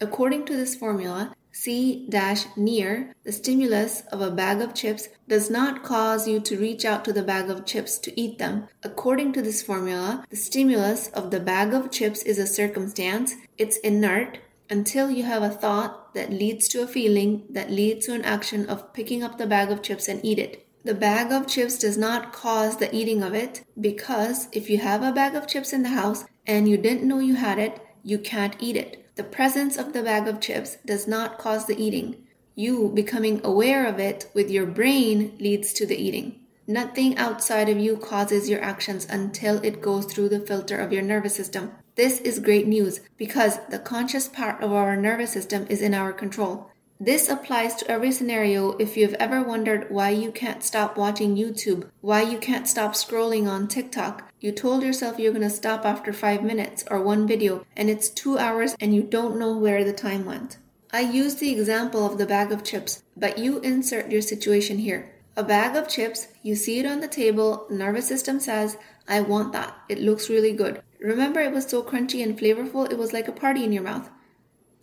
According 0.00 0.44
to 0.46 0.56
this 0.56 0.74
formula, 0.74 1.34
C 1.58 2.06
near, 2.54 3.14
the 3.24 3.32
stimulus 3.32 4.02
of 4.12 4.20
a 4.20 4.30
bag 4.30 4.60
of 4.60 4.74
chips 4.74 5.08
does 5.26 5.48
not 5.48 5.82
cause 5.82 6.28
you 6.28 6.38
to 6.38 6.58
reach 6.58 6.84
out 6.84 7.02
to 7.06 7.14
the 7.14 7.22
bag 7.22 7.48
of 7.48 7.64
chips 7.64 7.96
to 8.00 8.20
eat 8.20 8.36
them. 8.38 8.68
According 8.82 9.32
to 9.32 9.42
this 9.42 9.62
formula, 9.62 10.26
the 10.28 10.36
stimulus 10.36 11.08
of 11.08 11.30
the 11.30 11.40
bag 11.40 11.72
of 11.72 11.90
chips 11.90 12.22
is 12.22 12.38
a 12.38 12.46
circumstance, 12.46 13.34
it's 13.56 13.78
inert 13.78 14.38
until 14.68 15.10
you 15.10 15.22
have 15.24 15.42
a 15.42 15.48
thought 15.48 16.12
that 16.12 16.30
leads 16.30 16.68
to 16.68 16.82
a 16.82 16.86
feeling 16.86 17.44
that 17.48 17.70
leads 17.70 18.04
to 18.04 18.12
an 18.12 18.24
action 18.24 18.66
of 18.66 18.92
picking 18.92 19.22
up 19.22 19.38
the 19.38 19.46
bag 19.46 19.70
of 19.70 19.80
chips 19.80 20.08
and 20.08 20.22
eat 20.22 20.38
it. 20.38 20.68
The 20.84 20.94
bag 20.94 21.32
of 21.32 21.48
chips 21.48 21.78
does 21.78 21.96
not 21.96 22.34
cause 22.34 22.76
the 22.76 22.94
eating 22.94 23.22
of 23.22 23.32
it 23.32 23.64
because 23.80 24.48
if 24.52 24.68
you 24.68 24.78
have 24.78 25.02
a 25.02 25.10
bag 25.10 25.34
of 25.34 25.48
chips 25.48 25.72
in 25.72 25.82
the 25.82 25.88
house 25.88 26.26
and 26.46 26.68
you 26.68 26.76
didn't 26.76 27.08
know 27.08 27.18
you 27.18 27.36
had 27.36 27.58
it, 27.58 27.80
you 28.04 28.18
can't 28.18 28.56
eat 28.60 28.76
it. 28.76 29.05
The 29.16 29.24
presence 29.24 29.78
of 29.78 29.94
the 29.94 30.02
bag 30.02 30.28
of 30.28 30.40
chips 30.40 30.76
does 30.84 31.08
not 31.08 31.38
cause 31.38 31.64
the 31.64 31.82
eating. 31.82 32.16
You 32.54 32.90
becoming 32.94 33.40
aware 33.42 33.86
of 33.86 33.98
it 33.98 34.30
with 34.34 34.50
your 34.50 34.66
brain 34.66 35.34
leads 35.40 35.72
to 35.72 35.86
the 35.86 35.96
eating. 35.96 36.40
Nothing 36.66 37.16
outside 37.16 37.70
of 37.70 37.78
you 37.78 37.96
causes 37.96 38.50
your 38.50 38.60
actions 38.60 39.06
until 39.08 39.56
it 39.64 39.80
goes 39.80 40.04
through 40.04 40.28
the 40.28 40.40
filter 40.40 40.76
of 40.78 40.92
your 40.92 41.02
nervous 41.02 41.34
system. 41.34 41.72
This 41.94 42.20
is 42.20 42.40
great 42.40 42.66
news 42.66 43.00
because 43.16 43.58
the 43.70 43.78
conscious 43.78 44.28
part 44.28 44.62
of 44.62 44.72
our 44.72 44.96
nervous 44.96 45.32
system 45.32 45.66
is 45.70 45.80
in 45.80 45.94
our 45.94 46.12
control. 46.12 46.70
This 46.98 47.28
applies 47.28 47.74
to 47.76 47.90
every 47.90 48.10
scenario 48.10 48.72
if 48.78 48.96
you've 48.96 49.12
ever 49.14 49.42
wondered 49.42 49.90
why 49.90 50.10
you 50.10 50.32
can't 50.32 50.62
stop 50.62 50.96
watching 50.96 51.36
YouTube, 51.36 51.90
why 52.00 52.22
you 52.22 52.38
can't 52.38 52.66
stop 52.66 52.94
scrolling 52.94 53.46
on 53.46 53.68
TikTok. 53.68 54.32
You 54.40 54.50
told 54.50 54.82
yourself 54.82 55.18
you're 55.18 55.32
going 55.32 55.42
to 55.42 55.50
stop 55.50 55.84
after 55.84 56.10
five 56.14 56.42
minutes 56.42 56.84
or 56.90 57.02
one 57.02 57.26
video, 57.26 57.66
and 57.76 57.90
it's 57.90 58.08
two 58.08 58.38
hours 58.38 58.74
and 58.80 58.94
you 58.94 59.02
don't 59.02 59.38
know 59.38 59.54
where 59.54 59.84
the 59.84 59.92
time 59.92 60.24
went. 60.24 60.56
I 60.90 61.00
use 61.00 61.34
the 61.34 61.52
example 61.52 62.06
of 62.06 62.16
the 62.16 62.24
bag 62.24 62.50
of 62.50 62.64
chips, 62.64 63.02
but 63.14 63.36
you 63.36 63.58
insert 63.60 64.10
your 64.10 64.22
situation 64.22 64.78
here. 64.78 65.12
A 65.36 65.42
bag 65.42 65.76
of 65.76 65.88
chips, 65.88 66.28
you 66.42 66.56
see 66.56 66.78
it 66.78 66.86
on 66.86 67.00
the 67.00 67.08
table, 67.08 67.66
nervous 67.68 68.08
system 68.08 68.40
says, 68.40 68.78
I 69.06 69.20
want 69.20 69.52
that. 69.52 69.76
It 69.90 69.98
looks 69.98 70.30
really 70.30 70.52
good. 70.52 70.80
Remember, 70.98 71.40
it 71.40 71.52
was 71.52 71.66
so 71.66 71.82
crunchy 71.82 72.22
and 72.22 72.38
flavorful, 72.38 72.90
it 72.90 72.96
was 72.96 73.12
like 73.12 73.28
a 73.28 73.32
party 73.32 73.64
in 73.64 73.72
your 73.72 73.82
mouth. 73.82 74.08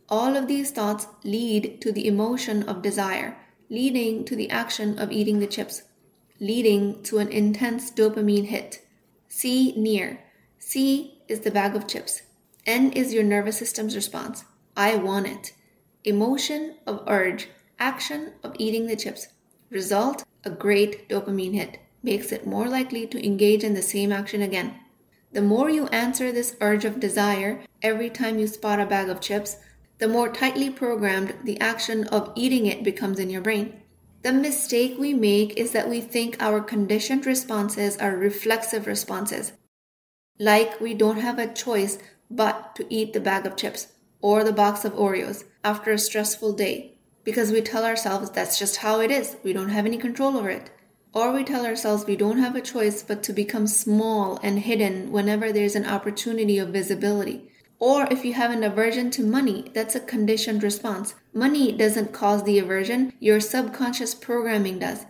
All 0.10 0.36
of 0.36 0.48
these 0.48 0.72
thoughts 0.72 1.08
lead 1.24 1.82
to 1.82 1.92
the 1.92 2.08
emotion 2.08 2.64
of 2.64 2.82
desire, 2.82 3.38
leading 3.70 4.26
to 4.26 4.36
the 4.36 4.50
action 4.50 5.00
of 5.00 5.12
eating 5.12 5.40
the 5.40 5.48
chips, 5.48 5.84
leading 6.40 7.02
to 7.04 7.20
an 7.20 7.30
intense 7.30 7.90
dopamine 7.92 8.46
hit. 8.46 8.86
C 9.30 9.74
near. 9.78 10.20
C 10.60 11.22
is 11.28 11.42
the 11.42 11.52
bag 11.52 11.76
of 11.76 11.88
chips. 11.88 12.22
N 12.66 12.92
is 12.92 13.14
your 13.14 13.24
nervous 13.24 13.58
system's 13.58 13.96
response. 13.96 14.46
I 14.76 14.96
want 14.96 15.28
it. 15.28 15.54
Emotion 16.04 16.76
of 16.86 17.04
urge, 17.08 17.50
action 17.80 18.34
of 18.44 18.56
eating 18.60 18.88
the 18.88 18.96
chips. 18.96 19.28
Result 19.70 20.24
a 20.44 20.50
great 20.50 21.08
dopamine 21.10 21.54
hit 21.54 21.80
makes 22.04 22.32
it 22.32 22.46
more 22.46 22.68
likely 22.68 23.08
to 23.08 23.26
engage 23.26 23.64
in 23.64 23.74
the 23.74 23.82
same 23.82 24.12
action 24.12 24.42
again. 24.42 24.76
The 25.32 25.42
more 25.42 25.70
you 25.70 25.88
answer 25.88 26.32
this 26.32 26.56
urge 26.62 26.86
of 26.86 27.00
desire 27.00 27.62
every 27.82 28.10
time 28.10 28.38
you 28.38 28.48
spot 28.48 28.80
a 28.80 28.86
bag 28.86 29.10
of 29.10 29.22
chips, 29.22 29.58
the 30.04 30.10
more 30.10 30.28
tightly 30.28 30.70
programmed 30.70 31.34
the 31.46 31.58
action 31.62 32.04
of 32.10 32.30
eating 32.36 32.66
it 32.66 32.84
becomes 32.84 33.20
in 33.20 33.30
your 33.30 33.40
brain. 33.40 33.82
The 34.22 34.34
mistake 34.34 34.98
we 35.00 35.14
make 35.14 35.56
is 35.56 35.72
that 35.72 35.90
we 35.90 36.02
think 36.02 36.36
our 36.42 36.60
conditioned 36.60 37.26
responses 37.26 37.96
are 37.96 38.18
reflexive 38.18 38.86
responses, 38.86 39.54
like 40.38 40.82
we 40.82 40.94
don't 40.94 41.22
have 41.22 41.40
a 41.40 41.54
choice 41.54 42.00
but 42.30 42.76
to 42.76 42.86
eat 42.94 43.14
the 43.14 43.22
bag 43.22 43.46
of 43.46 43.56
chips 43.56 43.94
or 44.20 44.44
the 44.44 44.52
box 44.52 44.84
of 44.84 44.92
Oreos 44.92 45.46
after 45.64 45.94
a 45.94 45.98
stressful 45.98 46.52
day 46.52 46.98
because 47.24 47.54
we 47.54 47.62
tell 47.62 47.86
ourselves 47.86 48.30
that's 48.30 48.60
just 48.60 48.76
how 48.76 49.00
it 49.00 49.10
is, 49.10 49.38
we 49.42 49.54
don't 49.54 49.70
have 49.70 49.86
any 49.86 49.98
control 49.98 50.36
over 50.36 50.50
it. 50.50 50.70
Or 51.14 51.32
we 51.32 51.46
tell 51.46 51.66
ourselves 51.66 52.06
we 52.06 52.18
don't 52.18 52.40
have 52.40 52.58
a 52.58 52.62
choice 52.62 53.04
but 53.04 53.24
to 53.24 53.32
become 53.32 53.68
small 53.68 54.38
and 54.44 54.60
hidden 54.60 55.14
whenever 55.14 55.54
there's 55.54 55.78
an 55.78 55.86
opportunity 55.86 56.58
of 56.58 56.74
visibility. 56.74 57.50
Or 57.86 58.08
if 58.10 58.24
you 58.24 58.32
have 58.36 58.52
an 58.52 58.64
aversion 58.64 59.12
to 59.12 59.26
money, 59.26 59.70
that's 59.74 59.94
a 59.94 60.00
conditioned 60.00 60.64
response. 60.64 61.16
Money 61.34 61.74
doesn't 61.74 62.14
cause 62.14 62.46
the 62.46 62.58
aversion, 62.58 63.12
your 63.20 63.42
subconscious 63.42 64.16
programming 64.16 64.80
does. 64.80 65.06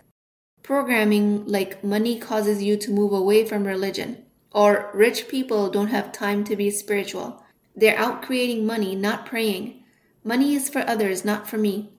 Programming 0.64 1.46
like 1.46 1.84
money 1.84 2.18
causes 2.18 2.64
you 2.64 2.76
to 2.78 2.90
move 2.90 3.12
away 3.12 3.44
from 3.44 3.62
religion, 3.62 4.24
or 4.50 4.90
rich 4.92 5.28
people 5.28 5.70
don't 5.70 5.94
have 5.94 6.10
time 6.10 6.42
to 6.42 6.56
be 6.56 6.68
spiritual. 6.68 7.44
They're 7.76 7.96
out 7.96 8.22
creating 8.22 8.66
money, 8.66 8.96
not 8.96 9.24
praying. 9.24 9.84
Money 10.24 10.56
is 10.56 10.68
for 10.68 10.80
others, 10.80 11.24
not 11.24 11.46
for 11.46 11.58
me. 11.58 11.92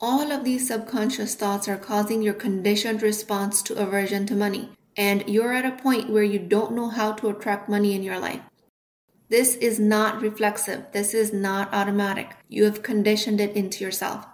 All 0.00 0.30
of 0.30 0.44
these 0.44 0.68
subconscious 0.68 1.34
thoughts 1.34 1.66
are 1.66 1.76
causing 1.76 2.22
your 2.22 2.34
conditioned 2.34 3.02
response 3.02 3.60
to 3.62 3.74
aversion 3.74 4.24
to 4.26 4.36
money, 4.36 4.70
and 4.96 5.28
you're 5.28 5.52
at 5.52 5.64
a 5.64 5.82
point 5.82 6.10
where 6.10 6.22
you 6.22 6.38
don't 6.38 6.76
know 6.76 6.90
how 6.90 7.10
to 7.14 7.28
attract 7.28 7.68
money 7.68 7.92
in 7.92 8.04
your 8.04 8.20
life. 8.20 8.42
This 9.28 9.56
is 9.56 9.80
not 9.80 10.22
reflexive. 10.22 10.84
This 10.92 11.12
is 11.12 11.32
not 11.32 11.74
automatic. 11.74 12.36
You 12.48 12.64
have 12.64 12.82
conditioned 12.82 13.40
it 13.40 13.56
into 13.56 13.82
yourself. 13.82 14.24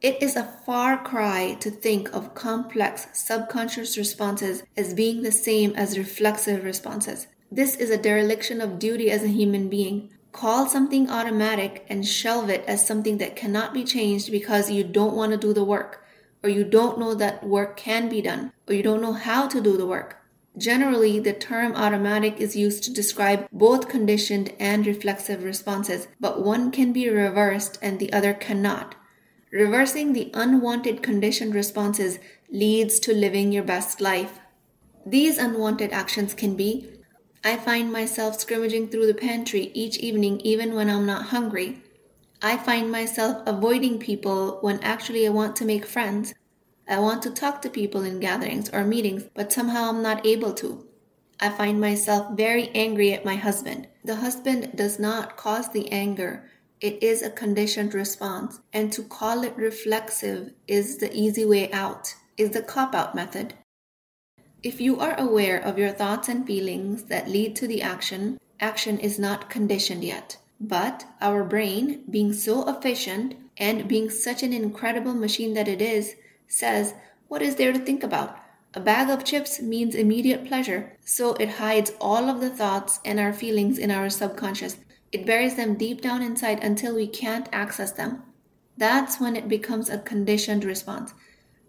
It 0.00 0.22
is 0.22 0.34
a 0.34 0.56
far 0.64 0.96
cry 1.02 1.58
to 1.60 1.70
think 1.70 2.14
of 2.14 2.34
complex 2.34 3.06
subconscious 3.12 3.98
responses 3.98 4.62
as 4.78 4.94
being 4.94 5.22
the 5.22 5.30
same 5.32 5.74
as 5.76 5.98
reflexive 5.98 6.64
responses. 6.64 7.26
This 7.52 7.76
is 7.76 7.90
a 7.90 7.98
dereliction 7.98 8.62
of 8.62 8.78
duty 8.78 9.10
as 9.10 9.22
a 9.22 9.28
human 9.28 9.68
being. 9.68 10.08
Call 10.32 10.66
something 10.66 11.10
automatic 11.10 11.84
and 11.90 12.06
shelve 12.06 12.48
it 12.48 12.64
as 12.66 12.86
something 12.86 13.18
that 13.18 13.36
cannot 13.36 13.74
be 13.74 13.84
changed 13.84 14.30
because 14.30 14.70
you 14.70 14.84
don't 14.84 15.16
want 15.16 15.32
to 15.32 15.36
do 15.36 15.52
the 15.52 15.64
work, 15.64 16.02
or 16.42 16.48
you 16.48 16.64
don't 16.64 16.98
know 16.98 17.14
that 17.14 17.44
work 17.44 17.76
can 17.76 18.08
be 18.08 18.22
done, 18.22 18.52
or 18.66 18.74
you 18.74 18.82
don't 18.82 19.02
know 19.02 19.12
how 19.12 19.46
to 19.48 19.60
do 19.60 19.76
the 19.76 19.86
work. 19.86 20.19
Generally, 20.58 21.20
the 21.20 21.32
term 21.32 21.74
automatic 21.74 22.40
is 22.40 22.56
used 22.56 22.82
to 22.84 22.92
describe 22.92 23.48
both 23.52 23.88
conditioned 23.88 24.52
and 24.58 24.86
reflexive 24.86 25.44
responses, 25.44 26.08
but 26.18 26.42
one 26.42 26.70
can 26.70 26.92
be 26.92 27.08
reversed 27.08 27.78
and 27.80 27.98
the 27.98 28.12
other 28.12 28.34
cannot. 28.34 28.94
Reversing 29.52 30.12
the 30.12 30.30
unwanted 30.34 31.02
conditioned 31.02 31.54
responses 31.54 32.18
leads 32.50 33.00
to 33.00 33.14
living 33.14 33.52
your 33.52 33.64
best 33.64 34.00
life. 34.00 34.38
These 35.06 35.38
unwanted 35.38 35.92
actions 35.92 36.34
can 36.34 36.56
be 36.56 37.00
I 37.42 37.56
find 37.56 37.90
myself 37.90 38.38
scrimmaging 38.38 38.88
through 38.88 39.06
the 39.06 39.14
pantry 39.14 39.70
each 39.72 39.96
evening 39.96 40.40
even 40.40 40.74
when 40.74 40.90
I'm 40.90 41.06
not 41.06 41.26
hungry. 41.26 41.82
I 42.42 42.58
find 42.58 42.92
myself 42.92 43.42
avoiding 43.46 43.98
people 43.98 44.58
when 44.60 44.78
actually 44.80 45.26
I 45.26 45.30
want 45.30 45.56
to 45.56 45.64
make 45.64 45.86
friends. 45.86 46.34
I 46.90 46.98
want 46.98 47.22
to 47.22 47.30
talk 47.30 47.62
to 47.62 47.70
people 47.70 48.02
in 48.02 48.18
gatherings 48.18 48.68
or 48.68 48.84
meetings, 48.84 49.22
but 49.32 49.52
somehow 49.52 49.88
I'm 49.88 50.02
not 50.02 50.26
able 50.26 50.52
to. 50.54 50.88
I 51.38 51.48
find 51.48 51.80
myself 51.80 52.36
very 52.36 52.68
angry 52.70 53.12
at 53.12 53.24
my 53.24 53.36
husband. 53.36 53.86
The 54.04 54.16
husband 54.16 54.72
does 54.74 54.98
not 54.98 55.36
cause 55.36 55.70
the 55.70 55.90
anger. 55.92 56.50
It 56.80 57.00
is 57.00 57.22
a 57.22 57.30
conditioned 57.30 57.94
response. 57.94 58.60
And 58.72 58.92
to 58.92 59.04
call 59.04 59.44
it 59.44 59.56
reflexive 59.56 60.52
is 60.66 60.98
the 60.98 61.14
easy 61.14 61.44
way 61.44 61.70
out, 61.70 62.16
is 62.36 62.50
the 62.50 62.62
cop 62.62 62.92
out 62.92 63.14
method. 63.14 63.54
If 64.62 64.80
you 64.80 64.98
are 64.98 65.18
aware 65.18 65.58
of 65.58 65.78
your 65.78 65.92
thoughts 65.92 66.28
and 66.28 66.44
feelings 66.44 67.04
that 67.04 67.28
lead 67.28 67.54
to 67.56 67.68
the 67.68 67.82
action, 67.82 68.40
action 68.58 68.98
is 68.98 69.16
not 69.16 69.48
conditioned 69.48 70.02
yet. 70.02 70.38
But 70.60 71.06
our 71.20 71.44
brain, 71.44 72.02
being 72.10 72.32
so 72.32 72.68
efficient 72.68 73.36
and 73.56 73.88
being 73.88 74.10
such 74.10 74.42
an 74.42 74.52
incredible 74.52 75.14
machine 75.14 75.54
that 75.54 75.68
it 75.68 75.80
is, 75.80 76.16
says, 76.50 76.94
What 77.28 77.40
is 77.40 77.56
there 77.56 77.72
to 77.72 77.78
think 77.78 78.02
about? 78.02 78.36
A 78.74 78.80
bag 78.80 79.08
of 79.08 79.24
chips 79.24 79.60
means 79.62 79.94
immediate 79.94 80.46
pleasure, 80.46 80.96
so 81.04 81.34
it 81.34 81.48
hides 81.48 81.92
all 82.00 82.28
of 82.28 82.40
the 82.40 82.50
thoughts 82.50 83.00
and 83.04 83.18
our 83.18 83.32
feelings 83.32 83.78
in 83.78 83.90
our 83.90 84.10
subconscious. 84.10 84.76
It 85.12 85.26
buries 85.26 85.56
them 85.56 85.76
deep 85.76 86.02
down 86.02 86.22
inside 86.22 86.62
until 86.62 86.94
we 86.94 87.08
can't 87.08 87.48
access 87.52 87.92
them. 87.92 88.22
That's 88.76 89.18
when 89.20 89.34
it 89.34 89.48
becomes 89.48 89.88
a 89.88 89.98
conditioned 89.98 90.64
response. 90.64 91.14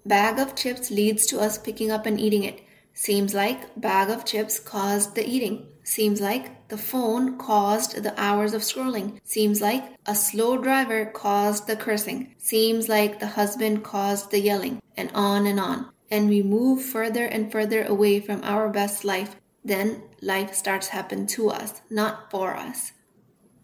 Bag 0.06 0.40
of 0.40 0.56
chips 0.56 0.92
leads 0.92 1.26
to 1.28 1.40
us 1.40 1.58
picking 1.58 1.92
up 1.92 2.06
and 2.06 2.20
eating 2.20 2.44
it. 2.44 2.62
Seems 2.94 3.34
like 3.34 3.80
bag 3.80 4.10
of 4.10 4.26
chips 4.26 4.60
caused 4.60 5.16
the 5.16 5.28
eating. 5.28 5.68
Seems 5.84 6.22
like 6.22 6.61
the 6.72 6.78
phone 6.78 7.38
caused 7.38 8.02
the 8.02 8.14
hours 8.18 8.54
of 8.54 8.62
scrolling. 8.62 9.20
Seems 9.26 9.60
like 9.60 9.84
a 10.06 10.16
slow 10.16 10.58
driver 10.58 11.06
caused 11.06 11.68
the 11.68 11.76
cursing. 11.76 12.34
Seems 12.38 12.88
like 12.88 13.20
the 13.20 13.36
husband 13.36 13.84
caused 13.84 14.32
the 14.32 14.40
yelling, 14.40 14.82
and 14.96 15.12
on 15.14 15.46
and 15.46 15.60
on. 15.60 15.92
And 16.10 16.30
we 16.30 16.42
move 16.42 16.82
further 16.82 17.26
and 17.26 17.52
further 17.52 17.84
away 17.84 18.22
from 18.22 18.40
our 18.44 18.70
best 18.70 19.04
life. 19.04 19.36
Then 19.66 20.04
life 20.22 20.54
starts 20.54 20.88
happen 20.88 21.28
to 21.36 21.50
us, 21.50 21.82
not 21.90 22.32
for 22.32 22.56
us. 22.56 22.94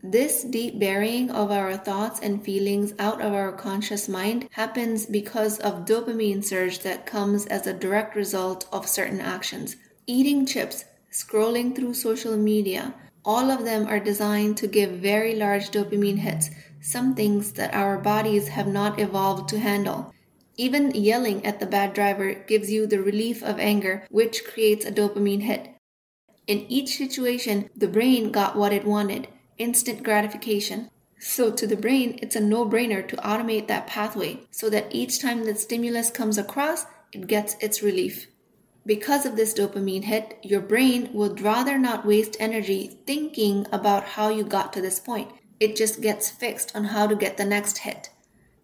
This 0.03 0.43
deep 0.43 0.77
burying 0.77 1.31
of 1.31 1.49
our 1.49 1.77
thoughts 1.77 2.19
and 2.19 2.43
feelings 2.43 2.93
out 2.99 3.21
of 3.21 3.33
our 3.33 3.53
conscious 3.53 4.09
mind 4.09 4.49
happens 4.51 5.05
because 5.05 5.59
of 5.59 5.85
dopamine 5.85 6.43
surge 6.43 6.79
that 6.79 7.05
comes 7.05 7.45
as 7.45 7.65
a 7.65 7.73
direct 7.73 8.17
result 8.17 8.67
of 8.73 8.85
certain 8.85 9.21
actions. 9.21 9.77
Eating 10.07 10.45
chips, 10.45 10.83
scrolling 11.17 11.75
through 11.75 11.95
social 11.95 12.37
media, 12.37 12.93
all 13.25 13.49
of 13.49 13.65
them 13.65 13.87
are 13.87 13.99
designed 13.99 14.55
to 14.55 14.67
give 14.67 14.91
very 14.91 15.35
large 15.35 15.71
dopamine 15.71 16.19
hits, 16.19 16.51
some 16.79 17.15
things 17.15 17.53
that 17.53 17.73
our 17.73 17.97
bodies 17.97 18.49
have 18.49 18.67
not 18.67 18.99
evolved 18.99 19.49
to 19.49 19.59
handle. 19.59 20.13
Even 20.57 20.91
yelling 20.91 21.43
at 21.43 21.59
the 21.59 21.65
bad 21.65 21.93
driver 21.93 22.33
gives 22.33 22.69
you 22.71 22.85
the 22.85 23.01
relief 23.01 23.41
of 23.43 23.59
anger, 23.59 24.05
which 24.11 24.45
creates 24.45 24.85
a 24.85 24.91
dopamine 24.91 25.41
hit. 25.41 25.69
In 26.45 26.59
each 26.69 26.97
situation, 26.97 27.69
the 27.75 27.87
brain 27.87 28.31
got 28.31 28.55
what 28.55 28.71
it 28.71 28.85
wanted 28.85 29.27
instant 29.57 30.03
gratification. 30.03 30.87
So, 31.19 31.51
to 31.51 31.65
the 31.65 31.75
brain, 31.75 32.19
it's 32.21 32.35
a 32.35 32.39
no 32.39 32.63
brainer 32.63 33.05
to 33.07 33.15
automate 33.17 33.67
that 33.67 33.87
pathway 33.87 34.41
so 34.51 34.69
that 34.69 34.93
each 34.93 35.19
time 35.19 35.45
that 35.45 35.59
stimulus 35.59 36.11
comes 36.11 36.37
across, 36.37 36.85
it 37.11 37.25
gets 37.25 37.55
its 37.59 37.81
relief. 37.81 38.27
Because 38.87 39.25
of 39.25 39.35
this 39.35 39.53
dopamine 39.53 40.05
hit, 40.05 40.39
your 40.43 40.61
brain 40.61 41.09
would 41.11 41.41
rather 41.41 41.77
not 41.77 42.05
waste 42.05 42.37
energy 42.39 42.97
thinking 43.05 43.67
about 43.69 44.05
how 44.15 44.29
you 44.29 44.45
got 44.45 44.71
to 44.73 44.81
this 44.81 44.97
point. 44.97 45.29
It 45.59 45.75
just 45.75 45.99
gets 45.99 46.29
fixed 46.29 46.73
on 46.73 46.85
how 46.85 47.05
to 47.07 47.15
get 47.15 47.35
the 47.35 47.43
next 47.43 47.79
hit. 47.79 48.11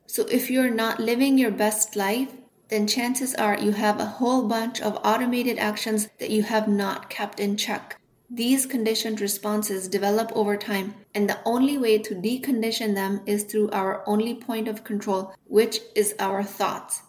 So, 0.07 0.25
if 0.31 0.49
you're 0.49 0.73
not 0.73 1.01
living 1.01 1.37
your 1.37 1.51
best 1.51 1.97
life, 1.97 2.31
then 2.69 2.87
chances 2.87 3.35
are 3.35 3.59
you 3.59 3.71
have 3.71 3.99
a 3.99 4.05
whole 4.05 4.47
bunch 4.47 4.79
of 4.79 4.97
automated 5.03 5.59
actions 5.59 6.07
that 6.19 6.29
you 6.29 6.43
have 6.43 6.69
not 6.69 7.09
kept 7.09 7.41
in 7.41 7.57
check. 7.57 7.99
These 8.29 8.65
conditioned 8.65 9.19
responses 9.19 9.89
develop 9.89 10.31
over 10.33 10.55
time, 10.55 10.95
and 11.13 11.29
the 11.29 11.39
only 11.43 11.77
way 11.77 11.97
to 11.97 12.15
decondition 12.15 12.95
them 12.95 13.19
is 13.25 13.43
through 13.43 13.71
our 13.71 14.07
only 14.07 14.35
point 14.35 14.69
of 14.69 14.85
control, 14.85 15.35
which 15.43 15.81
is 15.95 16.15
our 16.17 16.43
thoughts. 16.43 17.01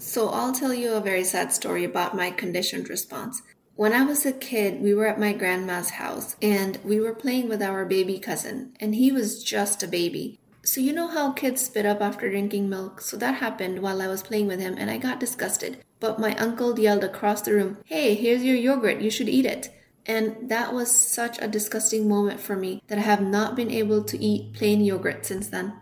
So, 0.00 0.30
I'll 0.30 0.54
tell 0.54 0.72
you 0.72 0.94
a 0.94 1.00
very 1.00 1.24
sad 1.24 1.52
story 1.52 1.84
about 1.84 2.16
my 2.16 2.30
conditioned 2.30 2.88
response. 2.88 3.42
When 3.76 3.92
I 3.92 4.02
was 4.02 4.24
a 4.24 4.32
kid, 4.32 4.80
we 4.80 4.94
were 4.94 5.06
at 5.06 5.20
my 5.20 5.34
grandma's 5.34 5.90
house 5.90 6.36
and 6.40 6.78
we 6.82 6.98
were 6.98 7.14
playing 7.14 7.50
with 7.50 7.62
our 7.62 7.84
baby 7.84 8.18
cousin, 8.18 8.72
and 8.80 8.94
he 8.94 9.12
was 9.12 9.44
just 9.44 9.82
a 9.82 9.86
baby. 9.86 10.40
So, 10.62 10.80
you 10.80 10.94
know 10.94 11.08
how 11.08 11.32
kids 11.32 11.60
spit 11.60 11.84
up 11.84 12.00
after 12.00 12.30
drinking 12.30 12.70
milk? 12.70 13.02
So, 13.02 13.18
that 13.18 13.34
happened 13.34 13.82
while 13.82 14.00
I 14.00 14.08
was 14.08 14.22
playing 14.22 14.46
with 14.46 14.58
him, 14.58 14.74
and 14.78 14.90
I 14.90 14.96
got 14.96 15.20
disgusted. 15.20 15.84
But 16.00 16.18
my 16.18 16.34
uncle 16.36 16.80
yelled 16.80 17.04
across 17.04 17.42
the 17.42 17.52
room, 17.52 17.76
Hey, 17.84 18.14
here's 18.14 18.42
your 18.42 18.56
yogurt, 18.56 19.02
you 19.02 19.10
should 19.10 19.28
eat 19.28 19.44
it. 19.44 19.68
And 20.06 20.48
that 20.48 20.72
was 20.72 20.90
such 20.90 21.38
a 21.42 21.46
disgusting 21.46 22.08
moment 22.08 22.40
for 22.40 22.56
me 22.56 22.82
that 22.86 22.96
I 22.96 23.02
have 23.02 23.20
not 23.20 23.54
been 23.54 23.70
able 23.70 24.02
to 24.04 24.18
eat 24.18 24.54
plain 24.54 24.82
yogurt 24.82 25.26
since 25.26 25.48
then. 25.48 25.74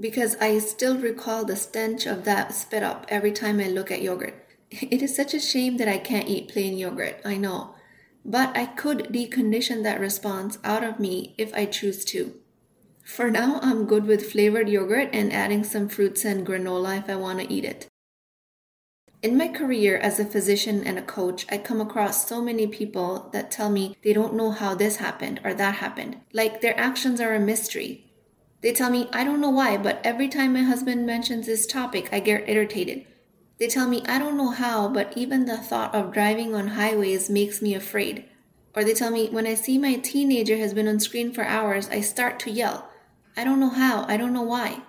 Because 0.00 0.34
I 0.40 0.58
still 0.58 0.96
recall 0.96 1.44
the 1.44 1.56
stench 1.56 2.06
of 2.06 2.24
that 2.24 2.54
spit 2.54 2.82
up 2.82 3.04
every 3.10 3.32
time 3.32 3.60
I 3.60 3.68
look 3.68 3.90
at 3.90 4.02
yogurt. 4.02 4.34
It 4.70 5.02
is 5.02 5.14
such 5.14 5.34
a 5.34 5.40
shame 5.40 5.76
that 5.76 5.88
I 5.88 5.98
can't 5.98 6.28
eat 6.28 6.48
plain 6.48 6.78
yogurt, 6.78 7.20
I 7.24 7.36
know. 7.36 7.74
But 8.24 8.56
I 8.56 8.66
could 8.66 9.12
decondition 9.12 9.82
that 9.82 10.00
response 10.00 10.58
out 10.64 10.84
of 10.84 11.00
me 11.00 11.34
if 11.36 11.52
I 11.54 11.66
choose 11.66 12.04
to. 12.06 12.34
For 13.04 13.30
now, 13.30 13.58
I'm 13.62 13.86
good 13.86 14.04
with 14.06 14.30
flavored 14.30 14.68
yogurt 14.68 15.10
and 15.12 15.32
adding 15.32 15.64
some 15.64 15.88
fruits 15.88 16.24
and 16.24 16.46
granola 16.46 16.98
if 16.98 17.10
I 17.10 17.16
want 17.16 17.40
to 17.40 17.52
eat 17.52 17.64
it. 17.64 17.88
In 19.22 19.36
my 19.36 19.48
career 19.48 19.98
as 19.98 20.18
a 20.18 20.24
physician 20.24 20.82
and 20.82 20.98
a 20.98 21.02
coach, 21.02 21.44
I 21.50 21.58
come 21.58 21.80
across 21.80 22.26
so 22.26 22.40
many 22.40 22.66
people 22.66 23.28
that 23.32 23.50
tell 23.50 23.68
me 23.68 23.96
they 24.02 24.14
don't 24.14 24.34
know 24.34 24.50
how 24.50 24.74
this 24.74 24.96
happened 24.96 25.40
or 25.44 25.52
that 25.54 25.74
happened. 25.74 26.20
Like 26.32 26.60
their 26.60 26.78
actions 26.78 27.20
are 27.20 27.34
a 27.34 27.40
mystery. 27.40 28.09
They 28.62 28.72
tell 28.72 28.90
me, 28.90 29.08
I 29.12 29.24
don't 29.24 29.40
know 29.40 29.50
why, 29.50 29.78
but 29.78 30.00
every 30.04 30.28
time 30.28 30.52
my 30.52 30.62
husband 30.62 31.06
mentions 31.06 31.46
this 31.46 31.66
topic, 31.66 32.10
I 32.12 32.20
get 32.20 32.48
irritated. 32.48 33.06
They 33.58 33.68
tell 33.68 33.88
me, 33.88 34.02
I 34.06 34.18
don't 34.18 34.36
know 34.36 34.50
how, 34.50 34.88
but 34.88 35.16
even 35.16 35.46
the 35.46 35.56
thought 35.56 35.94
of 35.94 36.12
driving 36.12 36.54
on 36.54 36.68
highways 36.68 37.30
makes 37.30 37.62
me 37.62 37.74
afraid. 37.74 38.24
Or 38.74 38.84
they 38.84 38.94
tell 38.94 39.10
me, 39.10 39.28
when 39.30 39.46
I 39.46 39.54
see 39.54 39.78
my 39.78 39.94
teenager 39.94 40.56
has 40.58 40.74
been 40.74 40.88
on 40.88 41.00
screen 41.00 41.32
for 41.32 41.44
hours, 41.44 41.88
I 41.88 42.00
start 42.00 42.38
to 42.40 42.50
yell. 42.50 42.88
I 43.36 43.44
don't 43.44 43.60
know 43.60 43.70
how, 43.70 44.04
I 44.08 44.16
don't 44.16 44.32
know 44.32 44.42
why. 44.42 44.82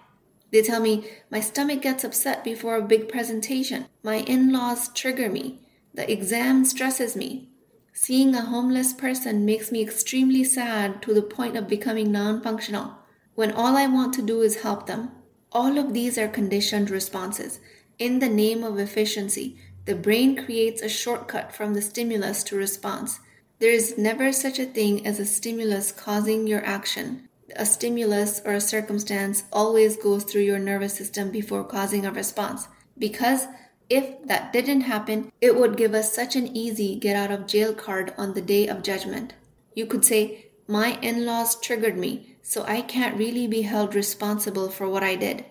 They 0.51 0.61
tell 0.61 0.81
me 0.81 1.09
my 1.29 1.39
stomach 1.39 1.81
gets 1.81 2.03
upset 2.03 2.43
before 2.43 2.75
a 2.75 2.81
big 2.81 3.07
presentation. 3.07 3.87
My 4.03 4.17
in 4.19 4.51
laws 4.51 4.89
trigger 4.89 5.29
me. 5.29 5.59
The 5.93 6.11
exam 6.11 6.65
stresses 6.65 7.15
me. 7.15 7.49
Seeing 7.93 8.35
a 8.35 8.41
homeless 8.41 8.93
person 8.93 9.45
makes 9.45 9.71
me 9.71 9.81
extremely 9.81 10.43
sad 10.43 11.01
to 11.03 11.13
the 11.13 11.21
point 11.21 11.55
of 11.55 11.67
becoming 11.67 12.11
non 12.11 12.41
functional 12.41 13.00
when 13.35 13.51
all 13.51 13.77
I 13.77 13.87
want 13.87 14.13
to 14.15 14.21
do 14.21 14.41
is 14.41 14.61
help 14.61 14.87
them. 14.87 15.11
All 15.51 15.77
of 15.77 15.93
these 15.93 16.17
are 16.17 16.27
conditioned 16.27 16.89
responses. 16.89 17.59
In 17.99 18.19
the 18.19 18.29
name 18.29 18.63
of 18.63 18.79
efficiency, 18.79 19.57
the 19.85 19.95
brain 19.95 20.43
creates 20.45 20.81
a 20.81 20.89
shortcut 20.89 21.53
from 21.53 21.73
the 21.73 21.81
stimulus 21.81 22.43
to 22.43 22.55
response. 22.55 23.19
There 23.59 23.71
is 23.71 23.97
never 23.97 24.31
such 24.31 24.59
a 24.59 24.65
thing 24.65 25.05
as 25.05 25.19
a 25.19 25.25
stimulus 25.25 25.91
causing 25.91 26.47
your 26.47 26.63
action 26.65 27.27
a 27.55 27.65
stimulus 27.65 28.41
or 28.45 28.53
a 28.53 28.61
circumstance 28.61 29.43
always 29.51 29.97
goes 29.97 30.23
through 30.23 30.41
your 30.41 30.59
nervous 30.59 30.93
system 30.93 31.31
before 31.31 31.63
causing 31.63 32.05
a 32.05 32.11
response. 32.11 32.67
Because 32.97 33.47
if 33.89 34.25
that 34.27 34.53
didn't 34.53 34.81
happen, 34.81 35.31
it 35.41 35.55
would 35.55 35.77
give 35.77 35.93
us 35.93 36.13
such 36.13 36.35
an 36.35 36.55
easy 36.55 36.95
get 36.95 37.15
out 37.15 37.31
of 37.31 37.47
jail 37.47 37.73
card 37.73 38.13
on 38.17 38.33
the 38.33 38.41
day 38.41 38.67
of 38.67 38.83
judgment. 38.83 39.33
You 39.75 39.85
could 39.85 40.05
say, 40.05 40.51
My 40.67 40.99
in 41.01 41.25
laws 41.25 41.59
triggered 41.59 41.97
me, 41.97 42.30
so 42.41 42.63
I 42.63 42.81
can't 42.81 43.17
really 43.17 43.47
be 43.47 43.61
held 43.61 43.95
responsible 43.95 44.69
for 44.69 44.89
what 44.89 45.03
I 45.03 45.15
did. 45.15 45.45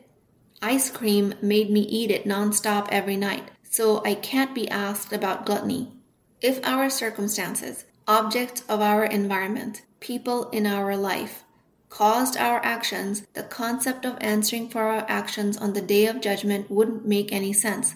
Ice 0.62 0.90
cream 0.90 1.34
made 1.40 1.70
me 1.70 1.80
eat 1.80 2.10
it 2.10 2.26
nonstop 2.26 2.88
every 2.90 3.16
night, 3.16 3.50
so 3.62 4.02
I 4.04 4.14
can't 4.14 4.54
be 4.54 4.68
asked 4.68 5.12
about 5.12 5.46
gluttony. 5.46 5.92
If 6.42 6.60
our 6.66 6.90
circumstances, 6.90 7.84
objects 8.06 8.62
of 8.68 8.80
our 8.80 9.04
environment, 9.04 9.82
people 10.00 10.50
in 10.50 10.66
our 10.66 10.96
life, 10.96 11.44
caused 11.88 12.36
our 12.36 12.64
actions, 12.64 13.26
the 13.34 13.42
concept 13.42 14.04
of 14.04 14.16
answering 14.20 14.68
for 14.68 14.82
our 14.82 15.04
actions 15.08 15.56
on 15.56 15.72
the 15.72 15.80
day 15.80 16.06
of 16.06 16.20
judgment 16.20 16.70
wouldn't 16.70 17.06
make 17.06 17.32
any 17.32 17.52
sense. 17.52 17.94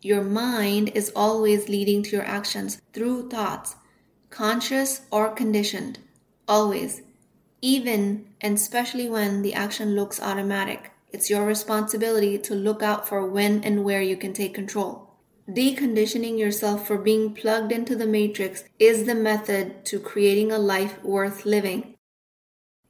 Your 0.00 0.22
mind 0.22 0.90
is 0.94 1.12
always 1.16 1.68
leading 1.68 2.02
to 2.02 2.10
your 2.10 2.24
actions 2.24 2.80
through 2.92 3.30
thoughts, 3.30 3.76
conscious 4.30 5.00
or 5.10 5.30
conditioned, 5.30 5.98
always, 6.46 7.02
even 7.64 8.26
and 8.42 8.58
especially 8.58 9.08
when 9.08 9.40
the 9.40 9.54
action 9.54 9.94
looks 9.94 10.20
automatic. 10.20 10.92
It's 11.14 11.30
your 11.30 11.46
responsibility 11.46 12.36
to 12.40 12.54
look 12.54 12.82
out 12.82 13.08
for 13.08 13.26
when 13.26 13.64
and 13.64 13.84
where 13.84 14.02
you 14.02 14.18
can 14.18 14.34
take 14.34 14.52
control. 14.52 15.14
Deconditioning 15.48 16.38
yourself 16.38 16.86
for 16.86 16.98
being 16.98 17.34
plugged 17.34 17.72
into 17.72 17.96
the 17.96 18.06
matrix 18.06 18.64
is 18.78 19.06
the 19.06 19.14
method 19.14 19.82
to 19.86 19.98
creating 19.98 20.52
a 20.52 20.58
life 20.58 21.02
worth 21.02 21.46
living. 21.46 21.94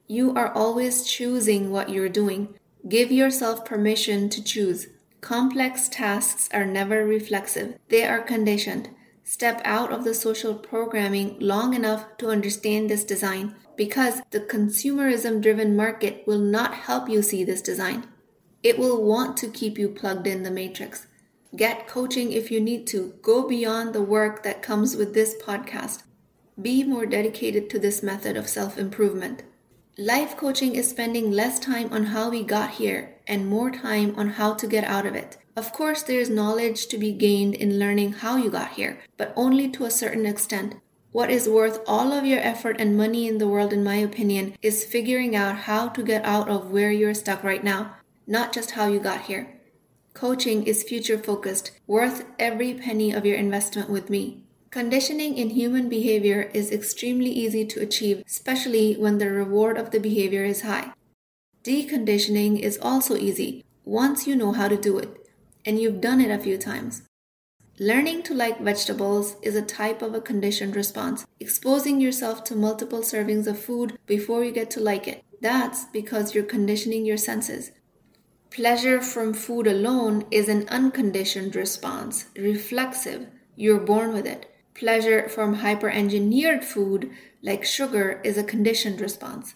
You 0.07 0.33
are 0.35 0.51
always 0.51 1.05
choosing 1.05 1.71
what 1.71 1.89
you're 1.89 2.09
doing. 2.09 2.59
Give 2.89 3.13
yourself 3.13 3.63
permission 3.63 4.27
to 4.27 4.43
choose. 4.43 4.87
Complex 5.21 5.87
tasks 5.87 6.49
are 6.53 6.65
never 6.65 7.05
reflexive, 7.05 7.79
they 7.87 8.05
are 8.05 8.19
conditioned. 8.19 8.89
Step 9.23 9.61
out 9.63 9.93
of 9.93 10.03
the 10.03 10.13
social 10.13 10.53
programming 10.53 11.37
long 11.39 11.73
enough 11.73 12.17
to 12.17 12.29
understand 12.29 12.89
this 12.89 13.05
design 13.05 13.55
because 13.77 14.21
the 14.31 14.39
consumerism 14.39 15.41
driven 15.41 15.75
market 15.75 16.23
will 16.25 16.39
not 16.39 16.73
help 16.73 17.09
you 17.09 17.21
see 17.21 17.43
this 17.43 17.61
design. 17.61 18.07
It 18.63 18.79
will 18.79 19.03
want 19.03 19.37
to 19.37 19.47
keep 19.47 19.77
you 19.77 19.89
plugged 19.89 20.27
in 20.27 20.43
the 20.43 20.51
matrix. 20.51 21.07
Get 21.55 21.87
coaching 21.87 22.31
if 22.31 22.51
you 22.51 22.59
need 22.59 22.87
to. 22.87 23.13
Go 23.21 23.47
beyond 23.47 23.93
the 23.93 24.01
work 24.01 24.43
that 24.43 24.61
comes 24.61 24.95
with 24.95 25.13
this 25.13 25.35
podcast. 25.41 26.03
Be 26.61 26.83
more 26.83 27.05
dedicated 27.05 27.69
to 27.69 27.79
this 27.79 28.01
method 28.01 28.35
of 28.35 28.49
self 28.49 28.77
improvement. 28.77 29.43
Life 29.97 30.35
coaching 30.35 30.75
is 30.75 30.89
spending 30.89 31.31
less 31.31 31.59
time 31.59 31.87
on 31.93 32.07
how 32.07 32.29
we 32.29 32.43
got 32.43 32.71
here 32.71 33.15
and 33.27 33.47
more 33.47 33.71
time 33.71 34.13
on 34.17 34.29
how 34.31 34.53
to 34.55 34.67
get 34.67 34.83
out 34.83 35.05
of 35.05 35.15
it. 35.15 35.37
Of 35.55 35.71
course, 35.71 36.03
there 36.03 36.19
is 36.19 36.29
knowledge 36.29 36.87
to 36.87 36.97
be 36.97 37.13
gained 37.13 37.55
in 37.55 37.79
learning 37.79 38.13
how 38.13 38.35
you 38.35 38.49
got 38.49 38.71
here, 38.73 38.99
but 39.15 39.31
only 39.37 39.69
to 39.69 39.85
a 39.85 39.91
certain 39.91 40.25
extent. 40.25 40.75
What 41.15 41.31
is 41.31 41.47
worth 41.47 41.79
all 41.87 42.11
of 42.11 42.25
your 42.25 42.41
effort 42.41 42.75
and 42.77 42.97
money 42.97 43.25
in 43.25 43.37
the 43.37 43.47
world, 43.47 43.71
in 43.71 43.85
my 43.85 43.95
opinion, 43.95 44.53
is 44.61 44.83
figuring 44.83 45.33
out 45.33 45.59
how 45.59 45.87
to 45.87 46.03
get 46.03 46.25
out 46.25 46.49
of 46.49 46.71
where 46.71 46.91
you're 46.91 47.13
stuck 47.13 47.41
right 47.41 47.63
now, 47.63 47.95
not 48.27 48.51
just 48.51 48.71
how 48.71 48.89
you 48.89 48.99
got 48.99 49.21
here. 49.21 49.57
Coaching 50.13 50.67
is 50.67 50.83
future 50.83 51.17
focused, 51.17 51.71
worth 51.87 52.25
every 52.37 52.73
penny 52.73 53.13
of 53.13 53.25
your 53.25 53.37
investment 53.37 53.89
with 53.89 54.09
me. 54.09 54.43
Conditioning 54.71 55.37
in 55.37 55.51
human 55.51 55.87
behavior 55.87 56.51
is 56.53 56.69
extremely 56.69 57.31
easy 57.31 57.63
to 57.63 57.81
achieve, 57.81 58.21
especially 58.27 58.95
when 58.95 59.17
the 59.17 59.31
reward 59.31 59.77
of 59.77 59.91
the 59.91 60.01
behavior 60.01 60.43
is 60.43 60.63
high. 60.63 60.91
Deconditioning 61.63 62.59
is 62.59 62.77
also 62.81 63.15
easy 63.15 63.63
once 63.85 64.27
you 64.27 64.35
know 64.35 64.51
how 64.51 64.67
to 64.67 64.75
do 64.75 64.97
it 64.97 65.15
and 65.63 65.79
you've 65.79 66.01
done 66.01 66.19
it 66.19 66.29
a 66.29 66.43
few 66.43 66.57
times. 66.57 67.03
Learning 67.79 68.23
to 68.23 68.33
like 68.33 68.61
vegetables 68.61 69.35
is 69.41 69.53
a 69.53 69.61
type 69.61 70.01
of 70.01 70.13
a 70.13 70.21
conditioned 70.21 70.77
response, 70.77 71.25
exposing 71.41 71.99
yourself 71.99 72.41
to 72.45 72.55
multiple 72.55 73.01
servings 73.01 73.47
of 73.47 73.59
food 73.59 73.99
before 74.05 74.45
you 74.45 74.51
get 74.53 74.71
to 74.71 74.79
like 74.79 75.09
it. 75.09 75.25
That's 75.41 75.83
because 75.85 76.33
you're 76.33 76.45
conditioning 76.45 77.05
your 77.05 77.17
senses. 77.17 77.71
Pleasure 78.49 79.01
from 79.01 79.33
food 79.33 79.67
alone 79.67 80.25
is 80.31 80.47
an 80.47 80.69
unconditioned 80.69 81.53
response, 81.53 82.27
reflexive. 82.37 83.27
You're 83.57 83.81
born 83.81 84.13
with 84.13 84.25
it. 84.25 84.49
Pleasure 84.73 85.27
from 85.27 85.55
hyper 85.55 85.89
engineered 85.89 86.63
food, 86.63 87.11
like 87.41 87.65
sugar, 87.65 88.21
is 88.23 88.37
a 88.37 88.43
conditioned 88.43 89.01
response. 89.01 89.53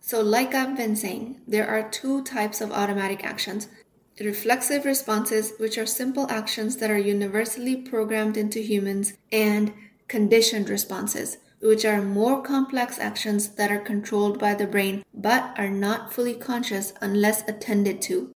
So, 0.00 0.20
like 0.20 0.52
I've 0.52 0.76
been 0.76 0.96
saying, 0.96 1.42
there 1.46 1.68
are 1.68 1.88
two 1.88 2.24
types 2.24 2.60
of 2.60 2.72
automatic 2.72 3.24
actions 3.24 3.68
reflexive 4.20 4.84
responses, 4.84 5.52
which 5.58 5.78
are 5.78 5.86
simple 5.86 6.26
actions 6.30 6.76
that 6.76 6.90
are 6.90 6.98
universally 6.98 7.76
programmed 7.76 8.36
into 8.36 8.60
humans, 8.60 9.14
and 9.30 9.72
conditioned 10.08 10.68
responses, 10.68 11.38
which 11.60 11.84
are 11.84 12.02
more 12.02 12.42
complex 12.42 12.98
actions 12.98 13.48
that 13.50 13.70
are 13.70 13.78
controlled 13.78 14.38
by 14.38 14.54
the 14.54 14.66
brain 14.66 15.04
but 15.14 15.54
are 15.56 15.70
not 15.70 16.12
fully 16.12 16.34
conscious 16.34 16.92
unless 17.00 17.48
attended 17.48 18.02
to. 18.02 18.32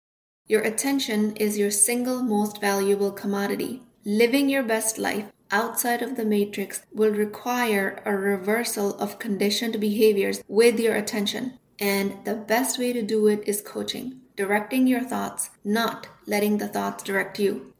Your 0.48 0.62
attention 0.62 1.37
is 1.37 1.58
your 1.58 1.70
single 1.70 2.22
most 2.22 2.61
valuable 2.61 3.12
commodity. 3.12 3.82
Living 4.04 4.50
your 4.50 4.64
best 4.64 4.98
life 4.98 5.26
outside 5.52 6.02
of 6.02 6.16
the 6.16 6.24
matrix 6.24 6.82
will 6.92 7.12
require 7.12 8.02
a 8.04 8.16
reversal 8.16 8.96
of 8.98 9.20
conditioned 9.20 9.80
behaviors 9.80 10.42
with 10.48 10.80
your 10.80 10.96
attention. 10.96 11.58
And 11.78 12.24
the 12.24 12.35
best 12.35 12.78
way 12.78 12.92
to 12.92 13.02
do 13.02 13.28
it 13.28 13.42
is 13.46 13.61
coaching, 13.61 14.21
directing 14.37 14.87
your 14.87 15.03
thoughts, 15.03 15.51
not 15.64 16.09
letting 16.27 16.59
the 16.59 16.68
thoughts 16.68 17.03
direct 17.03 17.38
you. 17.38 17.73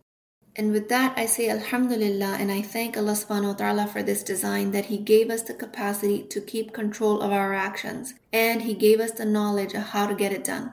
And 0.55 0.71
with 0.71 0.91
that, 0.91 1.17
I 1.17 1.25
say 1.25 1.49
Alhamdulillah 1.49 2.37
and 2.39 2.53
I 2.53 2.61
thank 2.61 2.97
Allah 2.97 3.13
subhanahu 3.13 3.47
wa 3.47 3.53
ta'ala 3.55 3.87
for 3.87 4.03
this 4.03 4.23
design 4.23 4.73
that 4.73 4.87
He 4.87 4.99
gave 4.99 5.31
us 5.31 5.43
the 5.43 5.55
capacity 5.55 6.23
to 6.25 6.41
keep 6.43 6.75
control 6.75 7.23
of 7.23 7.33
our 7.33 7.55
actions 7.55 8.15
and 8.33 8.63
He 8.63 8.75
gave 8.75 9.01
us 9.01 9.13
the 9.13 9.25
knowledge 9.25 9.73
of 9.73 9.95
how 9.95 10.07
to 10.07 10.15
get 10.15 10.33
it 10.33 10.45
done. 10.45 10.73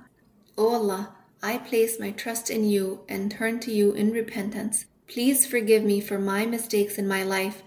O 0.58 0.68
oh 0.68 0.74
Allah, 0.74 1.16
I 1.42 1.58
place 1.58 1.98
my 1.98 2.12
trust 2.12 2.50
in 2.50 2.66
you 2.66 3.06
and 3.08 3.32
turn 3.32 3.62
to 3.62 3.72
you 3.72 3.94
in 3.94 4.12
repentance. 4.12 4.86
Please 5.08 5.48
forgive 5.48 5.84
me 5.84 6.02
for 6.02 6.20
my 6.20 6.46
mistakes 6.46 6.98
in 6.98 7.08
my 7.08 7.24
life 7.24 7.64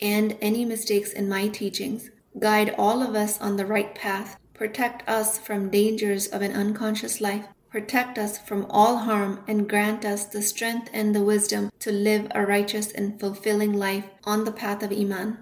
and 0.00 0.36
any 0.40 0.64
mistakes 0.64 1.12
in 1.12 1.28
my 1.28 1.46
teachings. 1.46 2.10
Guide 2.36 2.74
all 2.76 3.02
of 3.02 3.14
us 3.14 3.40
on 3.40 3.56
the 3.56 3.66
right 3.66 3.94
path. 3.94 4.36
Protect 4.62 5.02
us 5.08 5.38
from 5.38 5.70
dangers 5.70 6.28
of 6.28 6.40
an 6.40 6.52
unconscious 6.52 7.20
life. 7.20 7.46
Protect 7.68 8.16
us 8.16 8.38
from 8.38 8.64
all 8.66 8.98
harm 8.98 9.42
and 9.48 9.68
grant 9.68 10.04
us 10.04 10.24
the 10.24 10.40
strength 10.40 10.88
and 10.92 11.12
the 11.12 11.20
wisdom 11.20 11.72
to 11.80 11.90
live 11.90 12.30
a 12.32 12.46
righteous 12.46 12.92
and 12.92 13.18
fulfilling 13.18 13.72
life 13.72 14.04
on 14.22 14.44
the 14.44 14.52
path 14.52 14.84
of 14.84 14.92
Iman. 14.92 15.38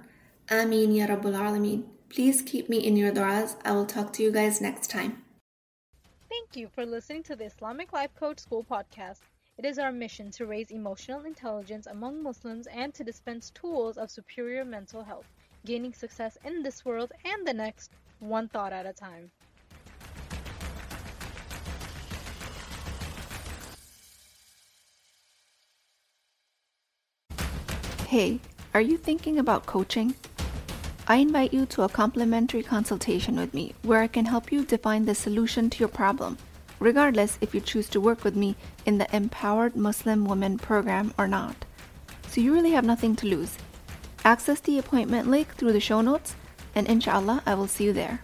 Ameen 0.50 0.94
Ya 0.94 1.04
Rabbul 1.04 1.34
Alameen. 1.34 1.84
Please 2.08 2.40
keep 2.40 2.70
me 2.70 2.78
in 2.78 2.96
your 2.96 3.12
du'as. 3.12 3.56
I 3.62 3.72
will 3.72 3.84
talk 3.84 4.14
to 4.14 4.22
you 4.22 4.32
guys 4.32 4.62
next 4.62 4.88
time. 4.88 5.22
Thank 6.30 6.56
you 6.56 6.70
for 6.74 6.86
listening 6.86 7.22
to 7.24 7.36
the 7.36 7.44
Islamic 7.44 7.92
Life 7.92 8.14
Coach 8.18 8.38
School 8.38 8.64
podcast. 8.64 9.20
It 9.58 9.66
is 9.66 9.78
our 9.78 9.92
mission 9.92 10.30
to 10.30 10.46
raise 10.46 10.70
emotional 10.70 11.26
intelligence 11.26 11.86
among 11.86 12.22
Muslims 12.22 12.66
and 12.68 12.94
to 12.94 13.04
dispense 13.04 13.50
tools 13.50 13.98
of 13.98 14.10
superior 14.10 14.64
mental 14.64 15.04
health, 15.04 15.26
gaining 15.64 15.92
success 15.92 16.38
in 16.44 16.62
this 16.62 16.84
world 16.84 17.12
and 17.24 17.46
the 17.46 17.52
next, 17.52 17.90
one 18.18 18.48
thought 18.48 18.72
at 18.72 18.86
a 18.86 18.92
time. 18.92 19.30
Hey, 28.06 28.40
are 28.74 28.80
you 28.80 28.96
thinking 28.96 29.38
about 29.38 29.66
coaching? 29.66 30.14
I 31.06 31.16
invite 31.16 31.52
you 31.52 31.66
to 31.66 31.82
a 31.82 31.88
complimentary 31.88 32.62
consultation 32.62 33.36
with 33.36 33.54
me 33.54 33.74
where 33.82 34.02
I 34.02 34.08
can 34.08 34.26
help 34.26 34.50
you 34.50 34.64
define 34.64 35.04
the 35.04 35.14
solution 35.14 35.70
to 35.70 35.78
your 35.78 35.88
problem 35.88 36.38
regardless 36.80 37.38
if 37.42 37.54
you 37.54 37.60
choose 37.60 37.88
to 37.90 38.00
work 38.00 38.24
with 38.24 38.34
me 38.34 38.56
in 38.86 38.98
the 38.98 39.14
Empowered 39.14 39.76
Muslim 39.76 40.24
Women 40.24 40.58
program 40.58 41.14
or 41.18 41.28
not. 41.28 41.54
So 42.28 42.40
you 42.40 42.52
really 42.54 42.70
have 42.70 42.84
nothing 42.84 43.14
to 43.16 43.26
lose. 43.26 43.56
Access 44.24 44.60
the 44.60 44.78
appointment 44.78 45.30
link 45.30 45.54
through 45.54 45.72
the 45.72 45.80
show 45.80 46.02
notes, 46.02 46.34
and 46.74 46.86
inshallah, 46.86 47.42
I 47.46 47.54
will 47.54 47.66
see 47.66 47.84
you 47.84 47.92
there. 47.92 48.20